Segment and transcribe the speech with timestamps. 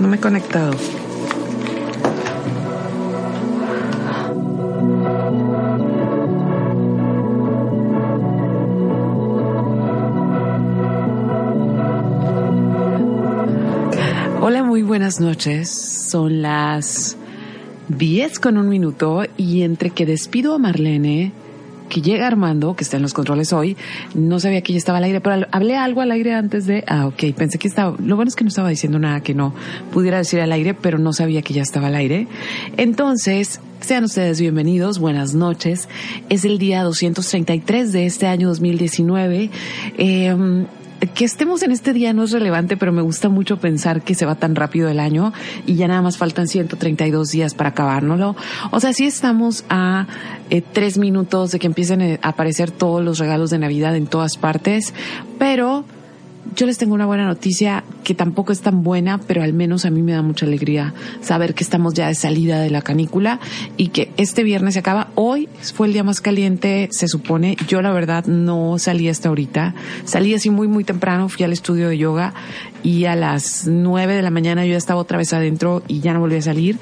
[0.00, 0.76] No me he conectado.
[14.40, 15.68] Hola, muy buenas noches.
[15.68, 17.16] Son las
[17.88, 21.32] 10 con un minuto y entre que despido a Marlene,
[21.88, 23.76] que llega Armando, que está en los controles hoy,
[24.14, 27.06] no sabía que ya estaba al aire, pero hablé algo al aire antes de, ah,
[27.06, 29.54] ok, pensé que estaba, lo bueno es que no estaba diciendo nada que no
[29.92, 32.28] pudiera decir al aire, pero no sabía que ya estaba al aire.
[32.76, 35.88] Entonces, sean ustedes bienvenidos, buenas noches.
[36.28, 39.50] Es el día 233 de este año 2019.
[39.98, 40.66] Eh,
[41.14, 44.26] que estemos en este día no es relevante, pero me gusta mucho pensar que se
[44.26, 45.32] va tan rápido el año
[45.66, 48.36] y ya nada más faltan 132 días para acabárnoslo.
[48.70, 50.06] O sea, sí estamos a
[50.50, 54.36] eh, tres minutos de que empiecen a aparecer todos los regalos de Navidad en todas
[54.36, 54.94] partes,
[55.38, 55.84] pero
[56.54, 59.90] yo les tengo una buena noticia que tampoco es tan buena, pero al menos a
[59.90, 63.40] mí me da mucha alegría saber que estamos ya de salida de la canícula
[63.76, 65.08] y que este viernes se acaba.
[65.14, 67.56] Hoy fue el día más caliente, se supone.
[67.68, 69.74] Yo la verdad no salí hasta ahorita.
[70.04, 72.34] Salí así muy, muy temprano, fui al estudio de yoga
[72.82, 76.20] y a las nueve de la mañana yo estaba otra vez adentro y ya no
[76.20, 76.78] volví a salir.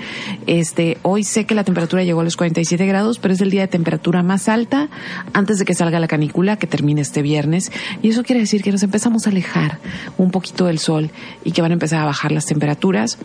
[0.47, 3.63] Este, hoy sé que la temperatura llegó a los 47 grados, pero es el día
[3.63, 4.89] de temperatura más alta
[5.33, 7.73] antes de que salga la canícula que termine este viernes.
[8.03, 9.79] Y eso quiere decir que nos empezamos a alejar
[10.19, 11.11] un poquito del sol
[11.45, 13.19] y que van a empezar a bajar las temperaturas.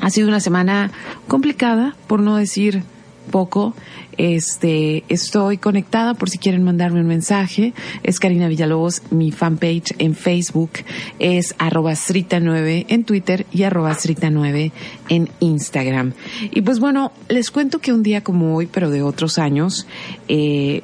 [0.00, 0.92] Ha sido una semana
[1.26, 2.84] complicada, por no decir
[3.28, 3.74] poco.
[4.16, 7.72] Este, estoy conectada por si quieren mandarme un mensaje.
[8.02, 10.70] Es Karina Villalobos, mi fanpage en Facebook
[11.18, 13.96] es arroba 9 en Twitter y arroba
[14.30, 14.72] 9
[15.08, 16.12] en Instagram.
[16.50, 19.86] Y pues bueno, les cuento que un día como hoy, pero de otros años,
[20.26, 20.82] eh,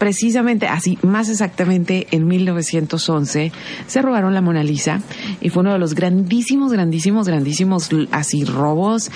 [0.00, 3.52] precisamente así, más exactamente en 1911,
[3.86, 5.02] se robaron la Mona Lisa
[5.42, 9.10] y fue uno de los grandísimos, grandísimos, grandísimos así robos.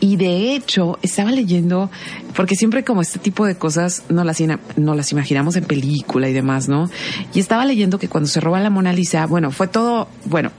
[0.00, 1.88] Y de hecho, estaba leyendo,
[2.34, 4.42] porque siempre como este tipo de cosas no las,
[4.76, 6.90] no las imaginamos en película y demás, ¿no?
[7.32, 10.50] Y estaba leyendo que cuando se roba la Mona Lisa, bueno, fue todo, bueno,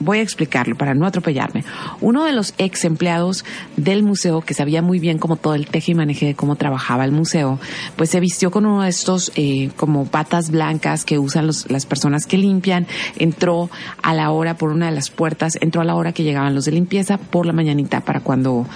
[0.00, 1.64] Voy a explicarlo para no atropellarme.
[2.00, 3.44] Uno de los ex empleados
[3.76, 7.04] del museo, que sabía muy bien cómo todo el teje y maneje de cómo trabajaba
[7.04, 7.58] el museo,
[7.96, 12.26] pues se vistió con uno de estos eh, como patas blancas que usan las personas
[12.26, 12.86] que limpian.
[13.16, 13.70] Entró
[14.02, 16.64] a la hora por una de las puertas, entró a la hora que llegaban los
[16.64, 18.66] de limpieza por la mañanita para cuando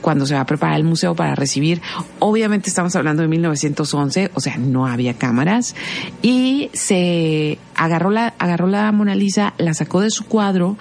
[0.00, 1.80] cuando se va a preparar el museo para recibir.
[2.18, 5.74] Obviamente estamos hablando de 1911, o sea, no había cámaras
[6.22, 10.76] y se agarró la agarró la Mona Lisa, la sacó de su cuadro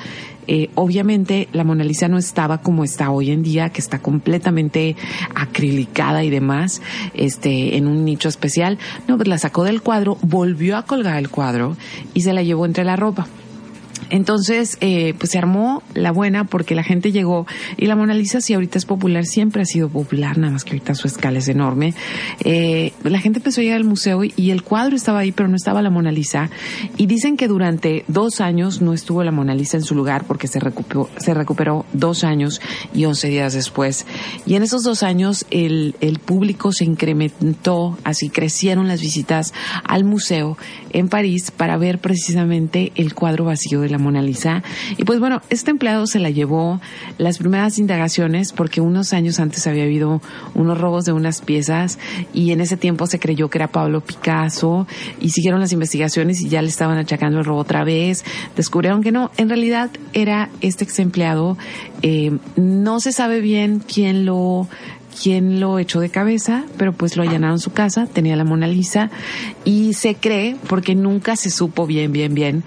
[0.48, 4.96] eh, obviamente la Mona Lisa no estaba como está hoy en día, que está completamente
[5.36, 6.82] acrilicada y demás,
[7.14, 8.78] este, en un nicho especial.
[9.08, 11.78] No, pues la sacó del cuadro, volvió a colgar el cuadro
[12.14, 13.28] y se la llevó entre la ropa.
[14.10, 17.46] Entonces, eh, pues se armó la buena porque la gente llegó
[17.78, 20.72] y la Mona Lisa, si ahorita es popular, siempre ha sido popular, nada más que
[20.72, 21.94] ahorita su escala es enorme.
[22.44, 25.56] Eh, la gente empezó a llegar al museo y, el cuadro estaba ahí, pero no
[25.56, 26.50] estaba la Mona Lisa.
[26.98, 30.48] Y dicen que durante dos años no estuvo la Mona Lisa en su lugar porque
[30.48, 32.62] se recuperó, se recuperó dos años
[32.94, 34.06] y once días después.
[34.46, 39.54] Y en esos dos años el, público se incrementó, así crecieron las visitas
[39.84, 40.58] al museo
[40.92, 44.64] en París para ver precisamente el cuadro vacío de la Mona Lisa.
[44.98, 46.82] Y pues bueno, este empleado se la llevó
[47.18, 50.22] las primeras indagaciones porque unos años antes había habido
[50.54, 52.00] unos robos de unas piezas
[52.34, 54.88] y en ese tiempo se creyó que era Pablo Picasso
[55.22, 58.26] y siguieron las investigaciones y ya le estaban achacando el robo otra vez.
[58.56, 61.58] Descubrieron que no, en realidad era este ex empleado.
[62.02, 64.68] Eh, no se sabe bien quién lo
[65.22, 69.10] quién lo echó de cabeza, pero pues lo allanaron su casa, tenía la Mona Lisa
[69.64, 72.64] y se cree, porque nunca se supo bien, bien, bien,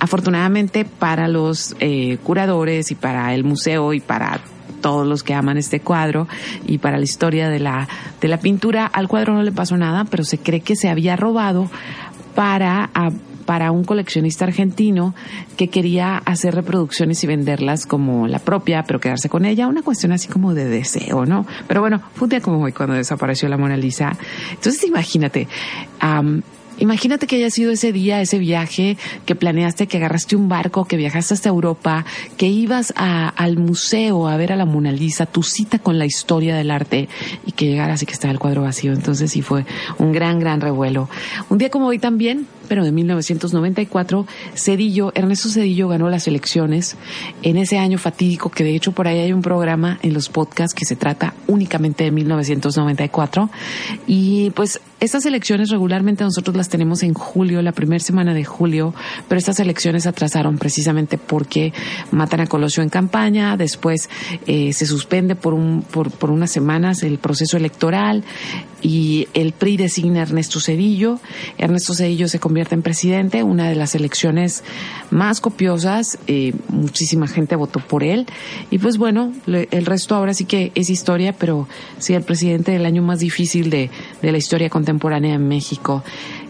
[0.00, 4.40] afortunadamente para los eh, curadores y para el museo y para
[4.80, 6.26] todos los que aman este cuadro
[6.66, 7.86] y para la historia de la,
[8.20, 11.16] de la pintura, al cuadro no le pasó nada, pero se cree que se había
[11.16, 11.70] robado
[12.34, 12.90] para,
[13.44, 15.14] para un coleccionista argentino
[15.58, 20.12] que quería hacer reproducciones y venderlas como la propia, pero quedarse con ella, una cuestión
[20.12, 21.46] así como de deseo, ¿no?
[21.68, 24.12] Pero bueno, fue un día como hoy cuando desapareció la Mona Lisa.
[24.52, 25.46] Entonces imagínate,
[26.80, 28.96] Imagínate que haya sido ese día, ese viaje
[29.26, 32.04] que planeaste, que agarraste un barco, que viajaste hasta Europa,
[32.36, 36.56] que ibas al museo a ver a la Mona Lisa, tu cita con la historia
[36.56, 37.08] del arte
[37.46, 38.92] y que llegaras y que estaba el cuadro vacío.
[38.92, 39.66] Entonces sí fue
[39.98, 41.08] un gran, gran revuelo.
[41.50, 46.96] Un día como hoy también, pero de 1994, Cedillo, Ernesto Cedillo ganó las elecciones
[47.42, 50.74] en ese año fatídico que de hecho por ahí hay un programa en los podcasts
[50.74, 53.50] que se trata únicamente de 1994
[54.06, 58.94] y pues estas elecciones regularmente nosotros las tenemos en julio, la primera semana de julio,
[59.28, 61.72] pero estas elecciones atrasaron precisamente porque
[62.10, 64.10] matan a Colosio en campaña, después
[64.46, 68.24] eh, se suspende por, un, por, por unas semanas el proceso electoral
[68.82, 71.20] y el PRI designa a Ernesto Cedillo.
[71.58, 74.64] Ernesto Cedillo se convierte en presidente, una de las elecciones
[75.10, 78.26] más copiosas, eh, muchísima gente votó por él
[78.70, 81.68] y pues bueno, el resto ahora sí que es historia, pero
[81.98, 86.02] sí el presidente del año más difícil de, de la historia contemporánea contemporánea en México.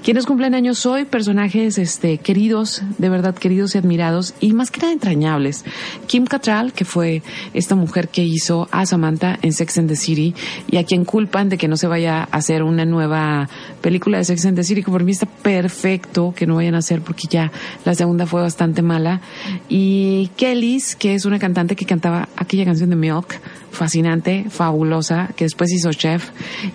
[0.02, 4.80] Quienes cumplen años hoy, personajes este, queridos, de verdad queridos y admirados, y más que
[4.80, 5.62] nada entrañables.
[6.06, 7.22] Kim Cattrall, que fue
[7.52, 10.34] esta mujer que hizo a Samantha en Sex and the City,
[10.70, 13.50] y a quien culpan de que no se vaya a hacer una nueva
[13.82, 16.78] película de Sex and the City, que por mí está perfecto que no vayan a
[16.78, 17.52] hacer porque ya
[17.84, 19.20] la segunda fue bastante mala.
[19.68, 23.38] Y Kellys, que es una cantante que cantaba aquella canción de Milk,
[23.70, 26.30] fascinante, fabulosa, que después hizo Chef.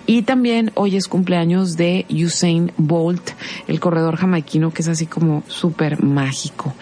[0.06, 3.30] Y también hoy es cumpleaños de Usain Bolt,
[3.68, 6.74] el corredor jamaiquino, que es así como súper mágico.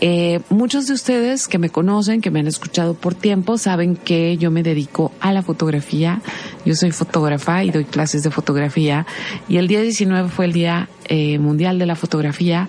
[0.00, 4.36] Eh, muchos de ustedes que me conocen, que me han escuchado por tiempo, saben que
[4.36, 6.20] yo me dedico a la fotografía.
[6.64, 9.06] Yo soy fotógrafa y doy clases de fotografía.
[9.48, 12.68] Y el día 19 fue el Día eh, Mundial de la Fotografía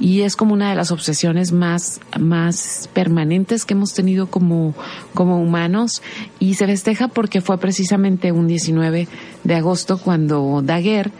[0.00, 4.74] y es como una de las obsesiones más, más permanentes que hemos tenido como,
[5.14, 6.02] como humanos.
[6.40, 9.06] Y se festeja porque fue precisamente un 19
[9.44, 11.12] de agosto cuando Daguerre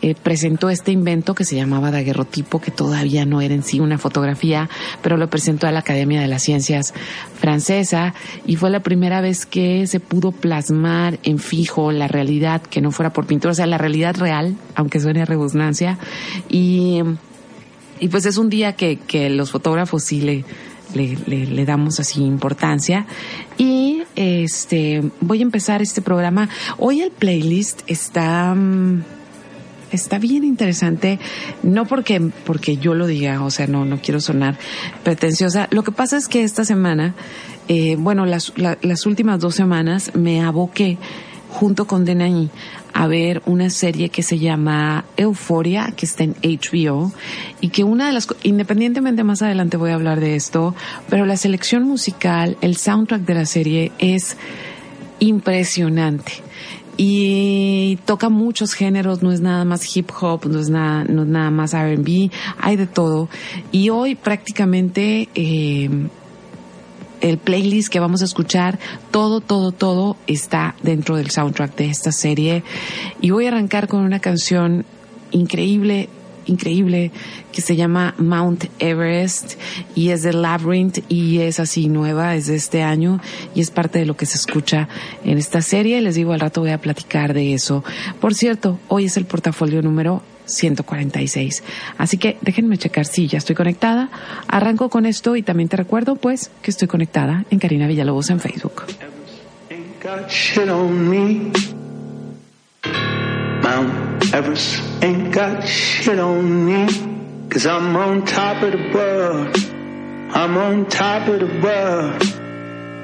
[0.00, 3.98] eh, presentó este invento que se llamaba daguerrotipo, que todavía no era en sí una
[3.98, 4.68] fotografía,
[5.02, 6.94] pero lo presentó a la Academia de las Ciencias
[7.38, 8.14] francesa
[8.46, 12.92] y fue la primera vez que se pudo plasmar en fijo la realidad, que no
[12.92, 15.98] fuera por pintura, o sea, la realidad real, aunque suene a rebusnancia.
[16.48, 17.02] Y,
[18.00, 20.44] y pues es un día que, que los fotógrafos sí le,
[20.94, 23.06] le, le, damos así importancia.
[23.56, 26.48] Y este voy a empezar este programa.
[26.78, 28.54] Hoy el playlist está.
[28.54, 29.17] Mm,
[29.92, 31.18] está bien interesante,
[31.62, 34.58] no porque, porque yo lo diga, o sea, no, no quiero sonar
[35.04, 35.68] pretenciosa.
[35.70, 37.14] Lo que pasa es que esta semana,
[37.68, 40.98] eh, bueno, las, las últimas dos semanas me aboqué
[41.50, 42.50] junto con Denaí
[42.92, 47.12] a ver una serie que se llama Euphoria, que está en HBO,
[47.60, 50.74] y que una de las, independientemente más adelante voy a hablar de esto,
[51.08, 54.36] pero la selección musical, el soundtrack de la serie es
[55.20, 56.32] impresionante
[57.00, 61.28] y toca muchos géneros, no es nada más hip hop, no es nada, no es
[61.28, 62.30] nada más R&B,
[62.60, 63.28] hay de todo.
[63.70, 66.08] Y hoy prácticamente eh,
[67.20, 68.80] el playlist que vamos a escuchar,
[69.12, 72.64] todo, todo, todo está dentro del soundtrack de esta serie.
[73.20, 74.84] Y voy a arrancar con una canción
[75.30, 76.08] increíble
[76.48, 77.10] increíble
[77.52, 79.54] que se llama Mount Everest
[79.94, 83.20] y es de Labyrinth y es así nueva, es de este año
[83.54, 84.88] y es parte de lo que se escucha
[85.24, 86.00] en esta serie.
[86.00, 87.84] Les digo, al rato voy a platicar de eso.
[88.20, 91.62] Por cierto, hoy es el portafolio número 146.
[91.98, 94.10] Así que déjenme checar si ya estoy conectada.
[94.48, 98.40] Arranco con esto y también te recuerdo pues que estoy conectada en Karina Villalobos en
[98.40, 98.84] Facebook.
[104.32, 106.86] Everest ain't got shit on me.
[107.48, 109.56] Cause I'm on top of the world.
[110.36, 112.22] I'm on top of the world.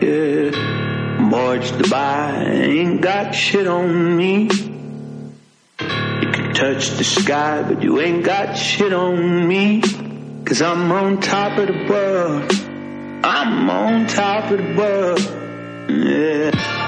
[0.03, 1.21] Yeah.
[1.21, 4.43] Mortgage Dubai ain't got shit on me.
[4.43, 9.81] You can touch the sky, but you ain't got shit on me.
[10.45, 12.53] Cause I'm on top of the world.
[13.25, 15.21] I'm on top of the world.
[15.89, 16.84] Yeah.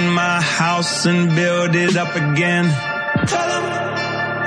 [0.00, 2.66] House and build it up again.
[3.26, 3.64] Tell them.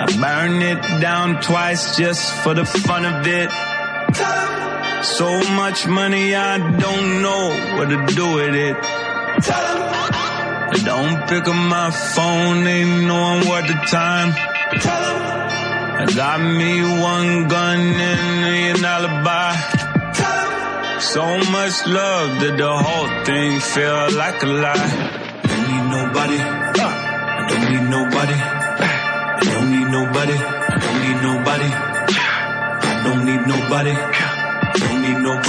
[0.01, 3.49] I burn it down twice just for the fun of it.
[4.13, 5.03] Tell them.
[5.03, 8.75] So much money I don't know what to do with it.
[9.43, 10.71] Tell them.
[10.71, 14.33] They don't pick up my phone, ain't knowing what the time.
[15.97, 19.75] I got me one gun and an alibi.
[20.99, 25.24] So much love that the whole thing felt like a lie.
[26.15, 26.39] Nobody.
[26.39, 28.33] I don't need nobody.
[28.35, 30.33] I don't need nobody.
[30.33, 31.69] I don't need nobody.
[32.87, 33.91] I don't need nobody.
[33.91, 35.44] I don't need nobody.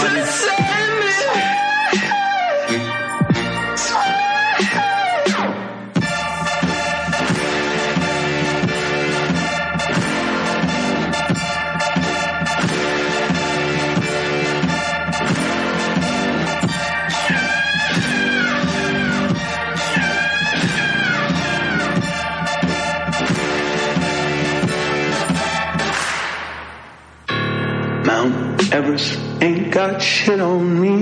[29.76, 30.94] Got shit on me.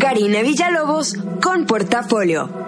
[0.00, 2.67] Karina Villalobos con portafolio.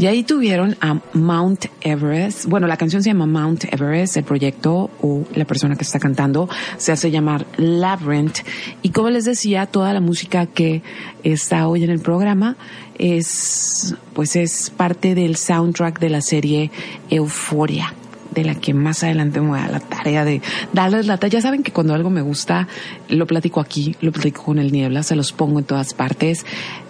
[0.00, 2.46] Y ahí tuvieron a Mount Everest.
[2.46, 6.48] Bueno, la canción se llama Mount Everest, el proyecto o la persona que está cantando
[6.78, 8.38] se hace llamar Labyrinth.
[8.80, 10.82] Y como les decía, toda la música que
[11.22, 12.56] está hoy en el programa
[12.96, 16.70] es, pues es parte del soundtrack de la serie
[17.10, 17.92] Euphoria
[18.34, 21.38] de la que más adelante me voy a la tarea de darles la talla.
[21.38, 22.68] Ya saben que cuando algo me gusta,
[23.08, 26.44] lo platico aquí, lo platico con el Niebla, se los pongo en todas partes.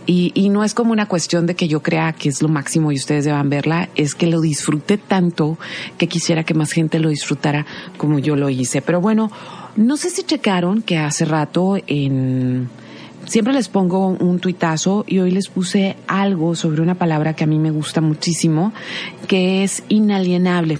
[0.06, 2.90] Y, y no es como una cuestión de que yo crea que es lo máximo
[2.90, 5.58] y ustedes deban verla, es que lo disfruté tanto
[5.98, 7.66] que quisiera que más gente lo disfrutara
[7.96, 8.82] como yo lo hice.
[8.82, 9.30] Pero bueno,
[9.76, 12.68] no sé si checaron que hace rato en
[13.26, 17.46] siempre les pongo un tuitazo y hoy les puse algo sobre una palabra que a
[17.46, 18.72] mí me gusta muchísimo,
[19.28, 20.78] que es inalienable.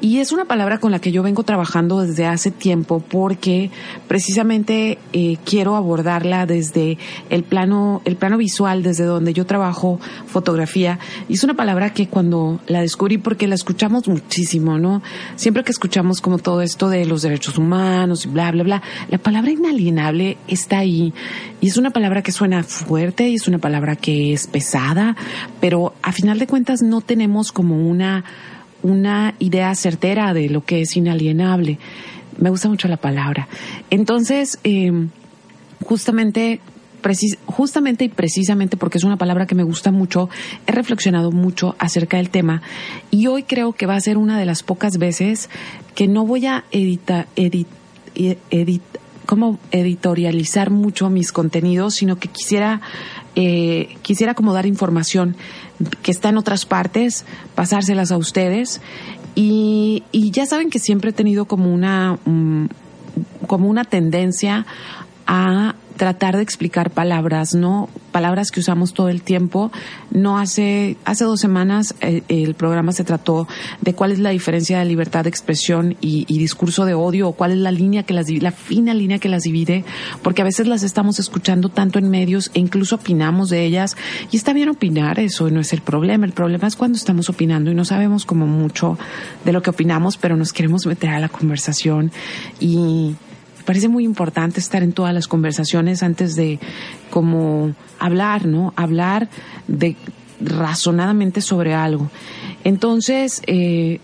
[0.00, 3.70] Y es una palabra con la que yo vengo trabajando desde hace tiempo porque
[4.06, 6.98] precisamente eh, quiero abordarla desde
[7.30, 10.98] el plano, el plano visual, desde donde yo trabajo fotografía.
[11.28, 15.02] Y es una palabra que cuando la descubrí, porque la escuchamos muchísimo, ¿no?
[15.36, 19.18] Siempre que escuchamos como todo esto de los derechos humanos y bla, bla, bla, la
[19.18, 21.14] palabra inalienable está ahí.
[21.60, 25.16] Y es una palabra que suena fuerte y es una palabra que es pesada,
[25.60, 28.24] pero a final de cuentas no tenemos como una
[28.84, 31.78] una idea certera de lo que es inalienable.
[32.38, 33.48] Me gusta mucho la palabra.
[33.90, 35.08] Entonces, em,
[35.84, 36.60] justamente
[37.44, 40.30] justamente y precisamente porque es una palabra que me gusta mucho,
[40.66, 42.62] he reflexionado mucho acerca del tema
[43.10, 45.50] y hoy creo que va a ser una de las pocas veces
[45.94, 47.68] que no voy a editar, edit,
[48.14, 48.82] edit,
[49.26, 52.80] como editorializar mucho mis contenidos, sino que quisiera,
[53.34, 55.36] eh, quisiera como dar información
[56.02, 58.80] que está en otras partes, pasárselas a ustedes.
[59.34, 62.66] Y, y ya saben que siempre he tenido como una, mm,
[63.46, 64.66] como una tendencia
[65.26, 67.88] a tratar de explicar palabras, ¿no?
[68.12, 69.70] Palabras que usamos todo el tiempo.
[70.10, 73.48] No hace, hace dos semanas eh, el programa se trató
[73.80, 77.52] de cuál es la diferencia de libertad de expresión y, discurso de odio, o cuál
[77.52, 79.84] es la línea que las, la fina línea que las divide,
[80.22, 83.96] porque a veces las estamos escuchando tanto en medios e incluso opinamos de ellas.
[84.30, 86.26] Y está bien opinar, eso no es el problema.
[86.26, 88.98] El problema es cuando estamos opinando y no sabemos como mucho
[89.44, 92.12] de lo que opinamos, pero nos queremos meter a la conversación
[92.60, 93.14] y,
[93.64, 96.58] parece muy importante estar en todas las conversaciones antes de
[97.10, 98.72] como hablar, ¿no?
[98.76, 99.28] Hablar
[99.68, 99.96] de
[100.40, 102.10] razonadamente sobre algo.
[102.64, 104.00] Entonces, eh,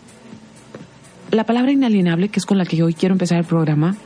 [1.30, 3.96] la palabra inalienable, que es con la que hoy quiero empezar el programa,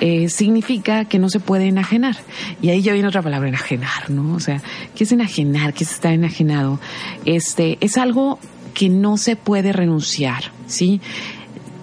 [0.00, 2.16] eh, significa que no se puede enajenar.
[2.62, 4.34] Y ahí ya viene otra palabra, enajenar, ¿no?
[4.34, 4.62] O sea,
[4.94, 5.74] ¿qué es enajenar?
[5.74, 6.78] ¿Qué es estar enajenado?
[7.24, 8.38] Este, es algo
[8.74, 11.00] que no se puede renunciar, ¿sí?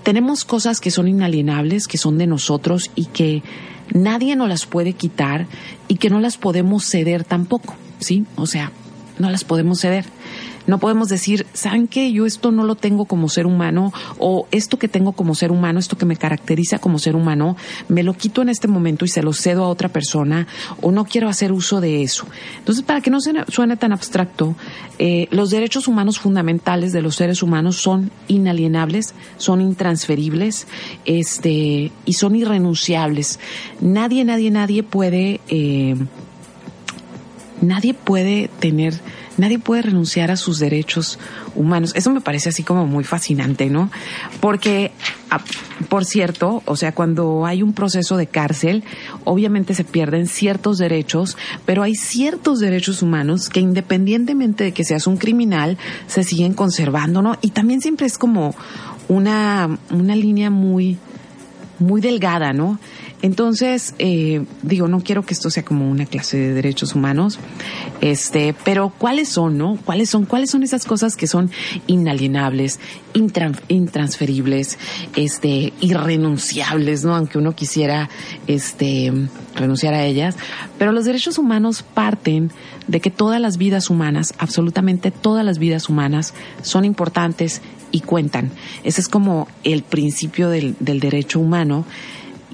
[0.06, 3.42] Tenemos cosas que son inalienables, que son de nosotros y que
[3.92, 5.48] nadie nos las puede quitar
[5.88, 8.24] y que no las podemos ceder tampoco, ¿sí?
[8.36, 8.72] O sea,
[9.18, 10.06] no las podemos ceder.
[10.68, 12.12] No podemos decir, ¿saben qué?
[12.12, 15.80] Yo esto no lo tengo como ser humano o esto que tengo como ser humano,
[15.80, 17.56] esto que me caracteriza como ser humano,
[17.88, 20.48] me lo quito en este momento y se lo cedo a otra persona
[20.82, 22.26] o no quiero hacer uso de eso.
[22.58, 24.56] Entonces, para que no suene tan abstracto,
[24.98, 30.68] eh, los derechos humanos fundamentales de los seres humanos son inalienables, son intransferibles
[31.06, 33.40] este, y son irrenunciables.
[33.82, 35.42] Nadie, nadie, nadie puede...
[35.48, 35.96] Eh,
[37.62, 39.00] nadie puede tener
[39.38, 41.20] nadie puede renunciar a sus derechos
[41.56, 41.94] humanos.
[41.96, 43.90] Eso me parece así como muy fascinante, ¿no?
[44.40, 44.92] Porque,
[45.30, 45.42] ah,
[45.90, 48.84] por cierto, o sea, cuando hay un proceso de cárcel,
[49.24, 55.08] obviamente se pierden ciertos derechos, pero hay ciertos derechos humanos que independientemente de que seas
[55.08, 55.78] un criminal,
[56.08, 57.38] se siguen conservando, ¿no?
[57.42, 58.56] Y también siempre es como
[59.08, 60.98] una, una línea muy
[61.80, 62.80] muy delgada, ¿no?
[63.26, 67.40] Entonces, eh, digo, no quiero que esto sea como una clase de derechos humanos,
[68.00, 69.80] este, pero ¿cuáles son, no?
[69.84, 71.50] ¿Cuáles son, cuáles son esas cosas que son
[71.88, 72.80] inalienables,
[73.16, 74.78] intransferibles,
[75.16, 77.16] este, irrenunciables, ¿no?
[77.16, 78.12] Aunque uno quisiera,
[78.46, 79.12] este,
[79.56, 80.36] renunciar a ellas,
[80.78, 82.52] pero los derechos humanos parten
[82.86, 88.52] de que todas las vidas humanas, absolutamente todas las vidas humanas, son importantes y cuentan.
[88.84, 91.86] Ese es como el principio del, del derecho humano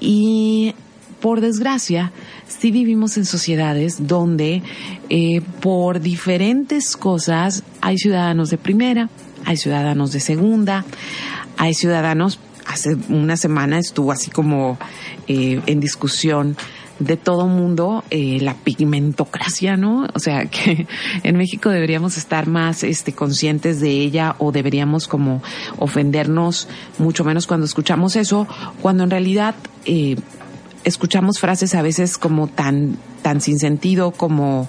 [0.02, 0.74] y
[1.20, 2.10] por desgracia,
[2.48, 4.62] sí vivimos en sociedades donde
[5.08, 9.08] eh, por diferentes cosas hay ciudadanos de primera,
[9.44, 10.84] hay ciudadanos de segunda,
[11.56, 14.78] hay ciudadanos, hace una semana estuvo así como
[15.28, 16.56] eh, en discusión
[17.04, 20.06] de todo mundo eh, la pigmentocracia, ¿no?
[20.14, 20.86] O sea, que
[21.22, 25.42] en México deberíamos estar más este, conscientes de ella o deberíamos como
[25.78, 26.68] ofendernos
[26.98, 28.46] mucho menos cuando escuchamos eso,
[28.80, 29.54] cuando en realidad
[29.84, 30.16] eh,
[30.84, 34.68] escuchamos frases a veces como tan tan sin sentido como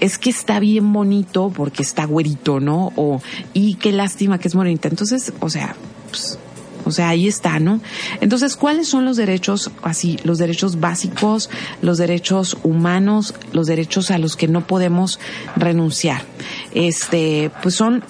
[0.00, 2.92] es que está bien bonito porque está güerito, ¿no?
[2.96, 3.22] O
[3.54, 4.88] y qué lástima que es bonita.
[4.88, 5.74] Entonces, o sea,
[6.10, 6.38] pues,
[6.86, 7.80] o sea, ahí está, ¿no?
[8.20, 11.50] Entonces, ¿cuáles son los derechos así, los derechos básicos,
[11.82, 15.18] los derechos humanos, los derechos a los que no podemos
[15.56, 16.22] renunciar?
[16.72, 18.04] Este, pues son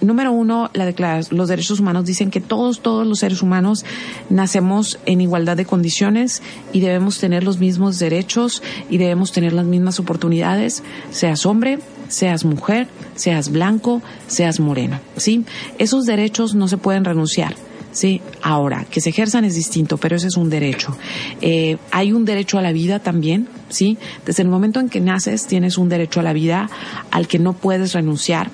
[0.00, 3.84] número uno, la declaración, los derechos humanos dicen que todos, todos los seres humanos
[4.28, 9.66] nacemos en igualdad de condiciones y debemos tener los mismos derechos y debemos tener las
[9.66, 15.44] mismas oportunidades, seas hombre, seas mujer, seas blanco, seas moreno, ¿sí?
[15.78, 17.54] Esos derechos no se pueden renunciar.
[17.92, 20.96] Sí, ahora, que se ejerzan es distinto, pero ese es un derecho.
[21.40, 23.98] Eh, hay un derecho a la vida también, ¿sí?
[24.24, 26.70] Desde el momento en que naces tienes un derecho a la vida
[27.10, 28.50] al que no puedes renunciar.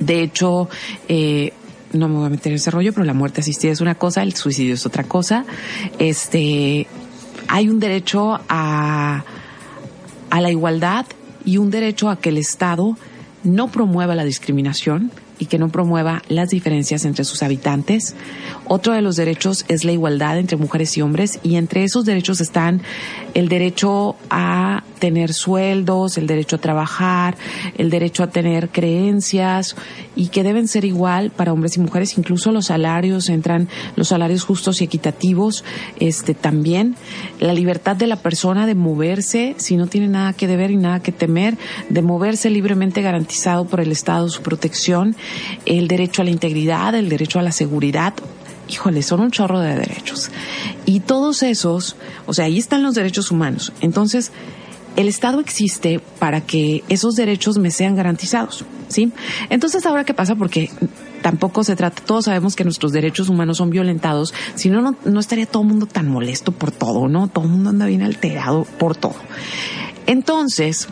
[0.00, 0.68] De hecho,
[1.08, 1.52] eh,
[1.92, 4.22] no me voy a meter en ese rollo, pero la muerte asistida es una cosa,
[4.22, 5.44] el suicidio es otra cosa.
[6.00, 6.88] Este,
[7.46, 9.24] hay un derecho a,
[10.30, 11.06] a la igualdad
[11.44, 12.96] y un derecho a que el Estado
[13.44, 18.14] no promueva la discriminación y que no promueva las diferencias entre sus habitantes.
[18.66, 22.40] Otro de los derechos es la igualdad entre mujeres y hombres y entre esos derechos
[22.40, 22.80] están
[23.34, 27.36] el derecho a tener sueldos, el derecho a trabajar,
[27.76, 29.76] el derecho a tener creencias
[30.16, 34.44] y que deben ser igual para hombres y mujeres, incluso los salarios entran los salarios
[34.44, 35.62] justos y equitativos,
[36.00, 36.96] este también.
[37.40, 41.00] La libertad de la persona de moverse si no tiene nada que deber y nada
[41.00, 41.58] que temer,
[41.90, 45.16] de moverse libremente garantizado por el Estado su protección,
[45.66, 48.14] el derecho a la integridad, el derecho a la seguridad,
[48.68, 50.30] híjole, son un chorro de derechos.
[50.86, 51.96] Y todos esos,
[52.26, 53.72] o sea, ahí están los derechos humanos.
[53.80, 54.32] Entonces,
[54.96, 59.12] el Estado existe para que esos derechos me sean garantizados, ¿sí?
[59.50, 60.36] Entonces, ahora qué pasa?
[60.36, 60.70] Porque
[61.22, 65.46] tampoco se trata, todos sabemos que nuestros derechos humanos son violentados, si no, no estaría
[65.46, 67.28] todo el mundo tan molesto por todo, ¿no?
[67.28, 69.16] Todo el mundo anda bien alterado por todo.
[70.06, 70.88] Entonces,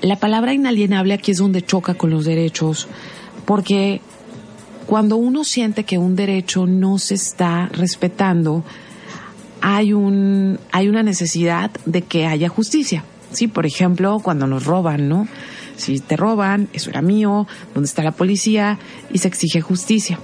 [0.00, 2.86] la palabra inalienable aquí es donde choca con los derechos,
[3.44, 4.00] porque
[4.86, 8.64] cuando uno siente que un derecho no se está respetando,
[9.60, 13.04] hay un hay una necesidad de que haya justicia.
[13.30, 15.26] Sí, por ejemplo, cuando nos roban, ¿no?
[15.76, 18.78] Si te roban, eso era mío, ¿dónde está la policía?
[19.12, 20.18] Y se exige justicia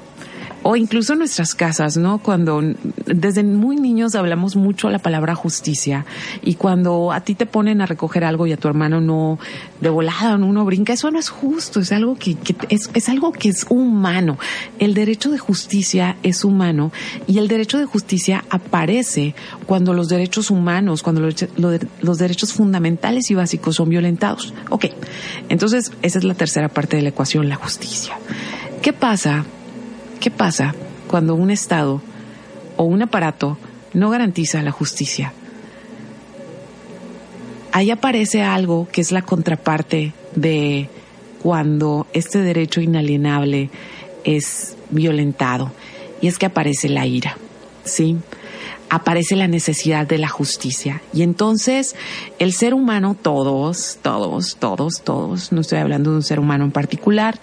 [0.63, 2.19] o incluso en nuestras casas, ¿no?
[2.19, 2.63] Cuando
[3.07, 6.05] desde muy niños hablamos mucho la palabra justicia
[6.43, 9.39] y cuando a ti te ponen a recoger algo y a tu hermano no
[9.81, 12.37] de volada uno brinca, eso no es justo, es algo que,
[12.69, 14.39] es, es algo que es humano.
[14.79, 16.93] El derecho de justicia es humano
[17.27, 19.35] y el derecho de justicia aparece
[19.67, 21.47] cuando los derechos humanos, cuando los,
[22.01, 24.55] los derechos fundamentales y básicos son violentados.
[24.71, 24.87] Ok,
[25.49, 28.19] entonces esa es la tercera parte de la ecuación, la justicia.
[28.83, 29.45] ¿Qué pasa
[30.21, 30.75] ¿Qué pasa
[31.07, 32.03] cuando un Estado
[32.77, 33.57] o un aparato
[33.95, 35.33] no garantiza la justicia?
[37.71, 40.89] Ahí aparece algo que es la contraparte de
[41.43, 43.71] cuando este derecho inalienable
[44.25, 45.71] es violentado
[46.21, 47.37] y es que aparece la ira,
[47.85, 48.17] ¿sí?
[48.91, 51.03] Aparece la necesidad de la justicia.
[51.13, 51.95] Y entonces
[52.39, 56.71] el ser humano, todos, todos, todos, todos, no estoy hablando de un ser humano en
[56.71, 57.41] particular,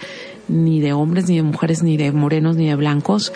[0.48, 3.34] ni de hombres, ni de mujeres, ni de morenos, ni de blancos,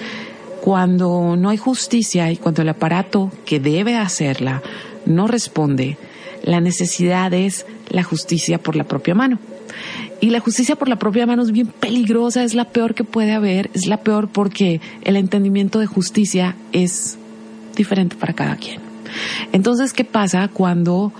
[0.61, 4.61] cuando no hay justicia y cuando el aparato que debe hacerla
[5.05, 5.97] no responde,
[6.43, 9.39] la necesidad es la justicia por la propia mano.
[10.21, 13.31] Y la justicia por la propia mano es bien peligrosa, es la peor que puede
[13.31, 17.17] haber, es la peor porque el entendimiento de justicia es
[17.79, 18.79] diferente para cada quien.
[19.51, 21.11] Entonces, ¿qué pasa cuando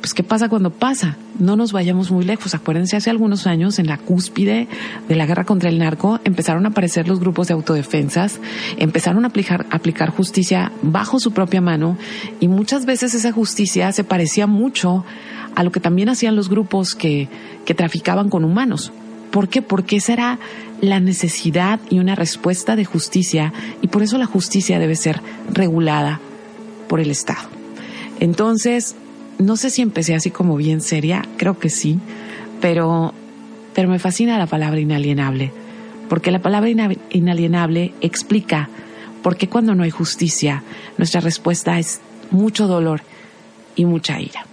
[0.00, 1.16] pues ¿qué pasa cuando pasa?
[1.38, 2.54] No nos vayamos muy lejos.
[2.54, 4.66] Acuérdense, hace algunos años, en la cúspide
[5.08, 8.40] de la guerra contra el narco, empezaron a aparecer los grupos de autodefensas,
[8.78, 11.98] empezaron a aplicar, justicia bajo su propia mano
[12.40, 15.04] y muchas veces esa justicia se parecía mucho
[15.54, 17.28] a lo que también hacían los grupos que,
[17.66, 18.92] que traficaban con humanos.
[19.30, 19.60] ¿Por qué?
[19.60, 20.38] Porque esa era
[20.80, 25.20] la necesidad y una respuesta de justicia y por eso la justicia debe ser
[25.52, 26.20] regulada
[26.88, 27.48] por el Estado.
[28.18, 28.94] Entonces,
[29.38, 31.98] no sé si empecé así como bien seria, creo que sí,
[32.60, 33.14] pero,
[33.74, 35.52] pero me fascina la palabra inalienable,
[36.08, 36.70] porque la palabra
[37.10, 38.68] inalienable explica
[39.22, 40.62] por qué cuando no hay justicia,
[40.98, 43.02] nuestra respuesta es mucho dolor
[43.76, 44.46] y mucha ira.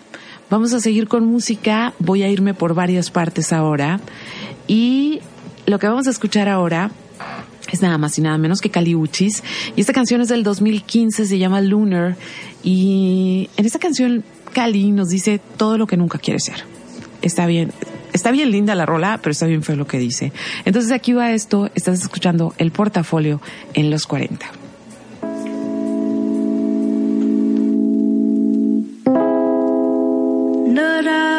[0.50, 4.00] Vamos a seguir con música, voy a irme por varias partes ahora
[4.68, 5.20] y
[5.68, 6.92] lo que vamos a escuchar ahora
[7.72, 9.44] es nada más y nada menos que Caliuchis.
[9.76, 12.16] Y esta canción es del 2015, se llama Lunar.
[12.64, 16.64] Y en esta canción Cali nos dice todo lo que nunca quiere ser.
[17.22, 17.74] Está bien,
[18.14, 20.32] está bien linda la rola, pero está bien feo lo que dice.
[20.64, 23.42] Entonces aquí va esto, estás escuchando el portafolio
[23.74, 24.50] en los 40.
[30.98, 31.37] Villalobos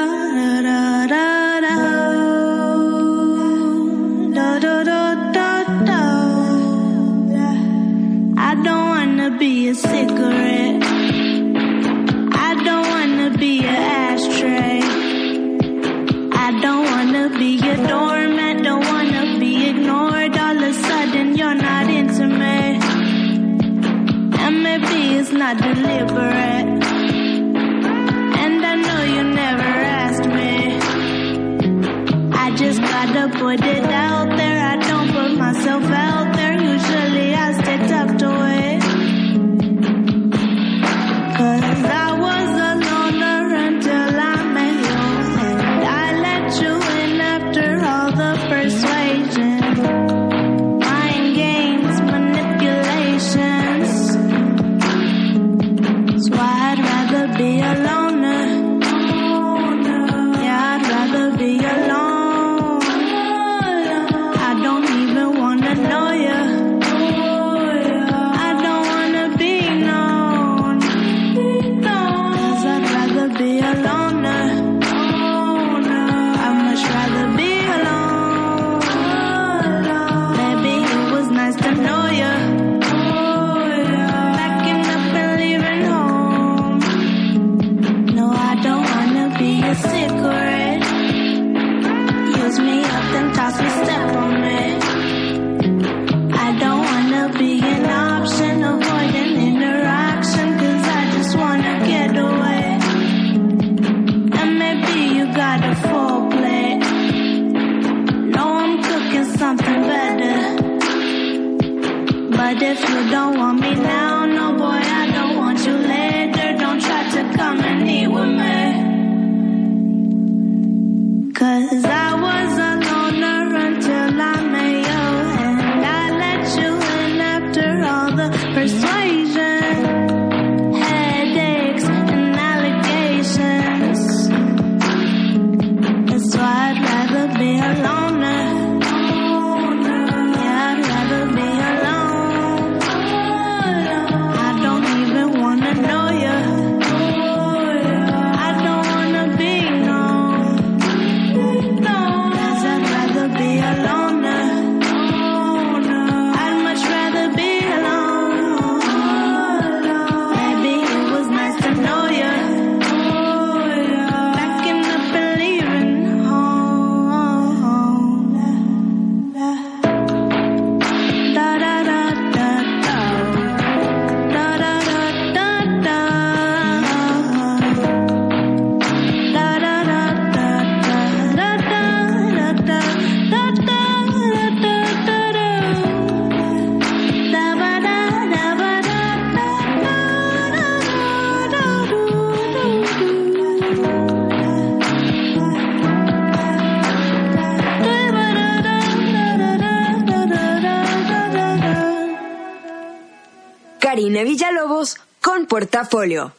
[205.58, 206.30] portafolio.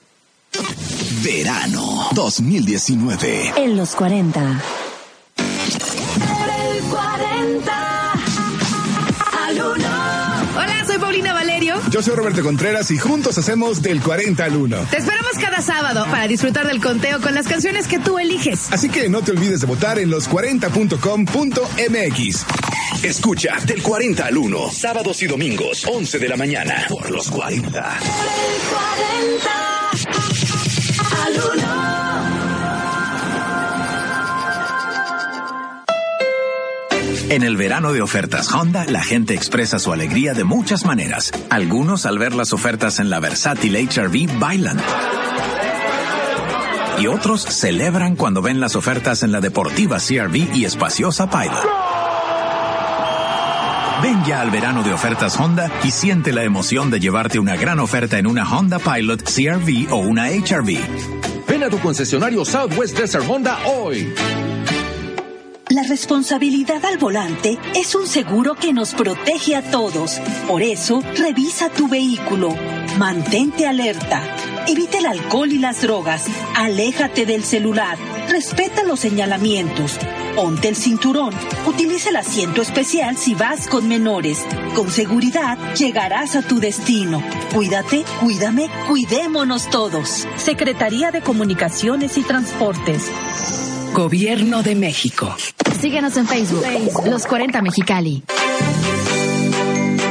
[1.21, 3.51] Verano 2019.
[3.57, 4.61] En los 40.
[10.55, 11.75] Hola, soy Paulina Valerio.
[11.89, 14.77] Yo Yo soy Roberto Contreras y juntos hacemos del 40 al 1.
[14.89, 18.71] Te esperamos cada sábado para disfrutar del conteo con las canciones que tú eliges.
[18.71, 22.45] Así que no te olvides de votar en los40.com.mx.
[23.03, 27.69] Escucha del 40 al 1, sábados y domingos, 11 de la mañana, por los 40.
[27.71, 29.49] Del 40
[31.25, 31.79] al 1.
[37.29, 41.31] En el verano de ofertas Honda, la gente expresa su alegría de muchas maneras.
[41.49, 44.77] Algunos al ver las ofertas en la versátil HRV bailan.
[46.99, 51.88] Y otros celebran cuando ven las ofertas en la deportiva CRV y espaciosa Pilot.
[54.01, 57.79] Ven ya al verano de ofertas Honda y siente la emoción de llevarte una gran
[57.79, 60.77] oferta en una Honda Pilot, CRV o una HRV.
[61.47, 64.13] Ven a tu concesionario Southwest Desert Honda hoy.
[65.69, 70.19] La responsabilidad al volante es un seguro que nos protege a todos.
[70.47, 72.55] Por eso, revisa tu vehículo.
[72.97, 74.21] Mantente alerta.
[74.67, 76.25] Evita el alcohol y las drogas.
[76.55, 77.97] Aléjate del celular.
[78.29, 79.99] Respeta los señalamientos.
[80.35, 81.33] Ponte el cinturón.
[81.65, 84.45] Utiliza el asiento especial si vas con menores.
[84.75, 87.21] Con seguridad llegarás a tu destino.
[87.53, 90.27] Cuídate, cuídame, cuidémonos todos.
[90.37, 93.11] Secretaría de Comunicaciones y Transportes.
[93.93, 95.35] Gobierno de México.
[95.81, 96.63] Síguenos en Facebook,
[97.05, 98.23] Los 40 Mexicali.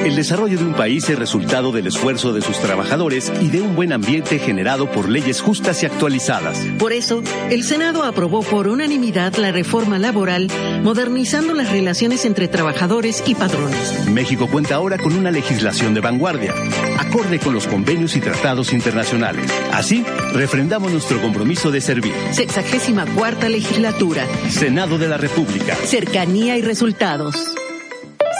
[0.08, 3.76] El desarrollo de un país es resultado del esfuerzo de sus trabajadores y de un
[3.76, 6.66] buen ambiente generado por leyes justas y actualizadas.
[6.78, 10.48] Por eso, el Senado aprobó por unanimidad la reforma laboral,
[10.82, 14.08] modernizando las relaciones entre trabajadores y patrones.
[14.08, 16.54] México cuenta ahora con una legislación de vanguardia,
[16.98, 19.52] acorde con los convenios y tratados internacionales.
[19.74, 22.14] Así, refrendamos nuestro compromiso de servir.
[22.32, 24.26] Sexagésima cuarta legislatura.
[24.48, 25.74] Senado de la República.
[25.74, 27.34] Cercanía y resultados.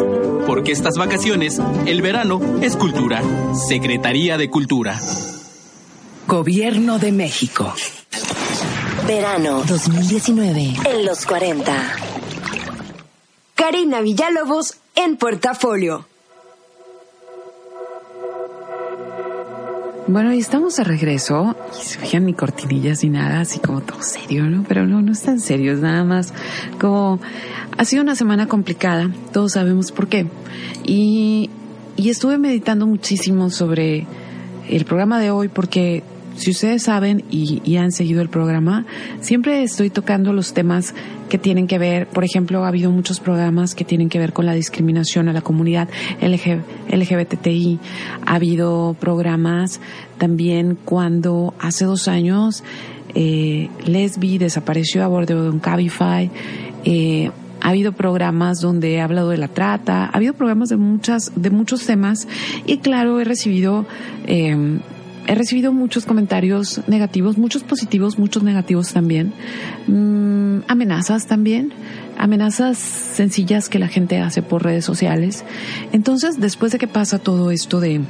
[0.48, 3.22] Porque estas vacaciones, el verano es cultura.
[3.68, 4.98] Secretaría de Cultura.
[6.28, 7.74] Gobierno de México.
[9.14, 11.76] Verano 2019 en los 40.
[13.56, 16.06] Karina Villalobos en portafolio.
[20.08, 21.58] Bueno, y estamos de regreso.
[21.78, 24.64] Y se fijan ni cortinillas ni nada, así como todo serio, ¿no?
[24.66, 26.34] Pero no, no es tan serio, es nada más
[26.80, 27.20] como
[27.78, 30.28] ha sido una semana complicada, todos sabemos por qué.
[30.86, 31.50] Y,
[31.98, 34.08] y estuve meditando muchísimo sobre
[34.70, 36.02] el programa de hoy porque
[36.36, 38.86] si ustedes saben y, y, han seguido el programa,
[39.20, 40.94] siempre estoy tocando los temas
[41.30, 44.46] que tienen que ver, por ejemplo, ha habido muchos programas que tienen que ver con
[44.46, 45.88] la discriminación a la comunidad
[46.22, 47.80] LG, LGBTI,
[48.26, 49.80] ha habido programas
[50.18, 52.64] también cuando hace dos años
[53.16, 56.30] eh, Lesbi desapareció a bordo de un Cabify,
[56.84, 61.32] eh, ha habido programas donde he hablado de la trata, ha habido programas de muchas,
[61.36, 62.28] de muchos temas
[62.66, 63.86] y claro, he recibido
[64.26, 64.80] eh,
[65.32, 69.32] he recibido muchos comentarios negativos, muchos positivos, muchos negativos también,
[69.88, 71.72] mm, amenazas también,
[72.18, 75.46] amenazas sencillas que la gente hace por redes sociales.
[75.94, 78.02] Entonces, después de que pasa todo esto de,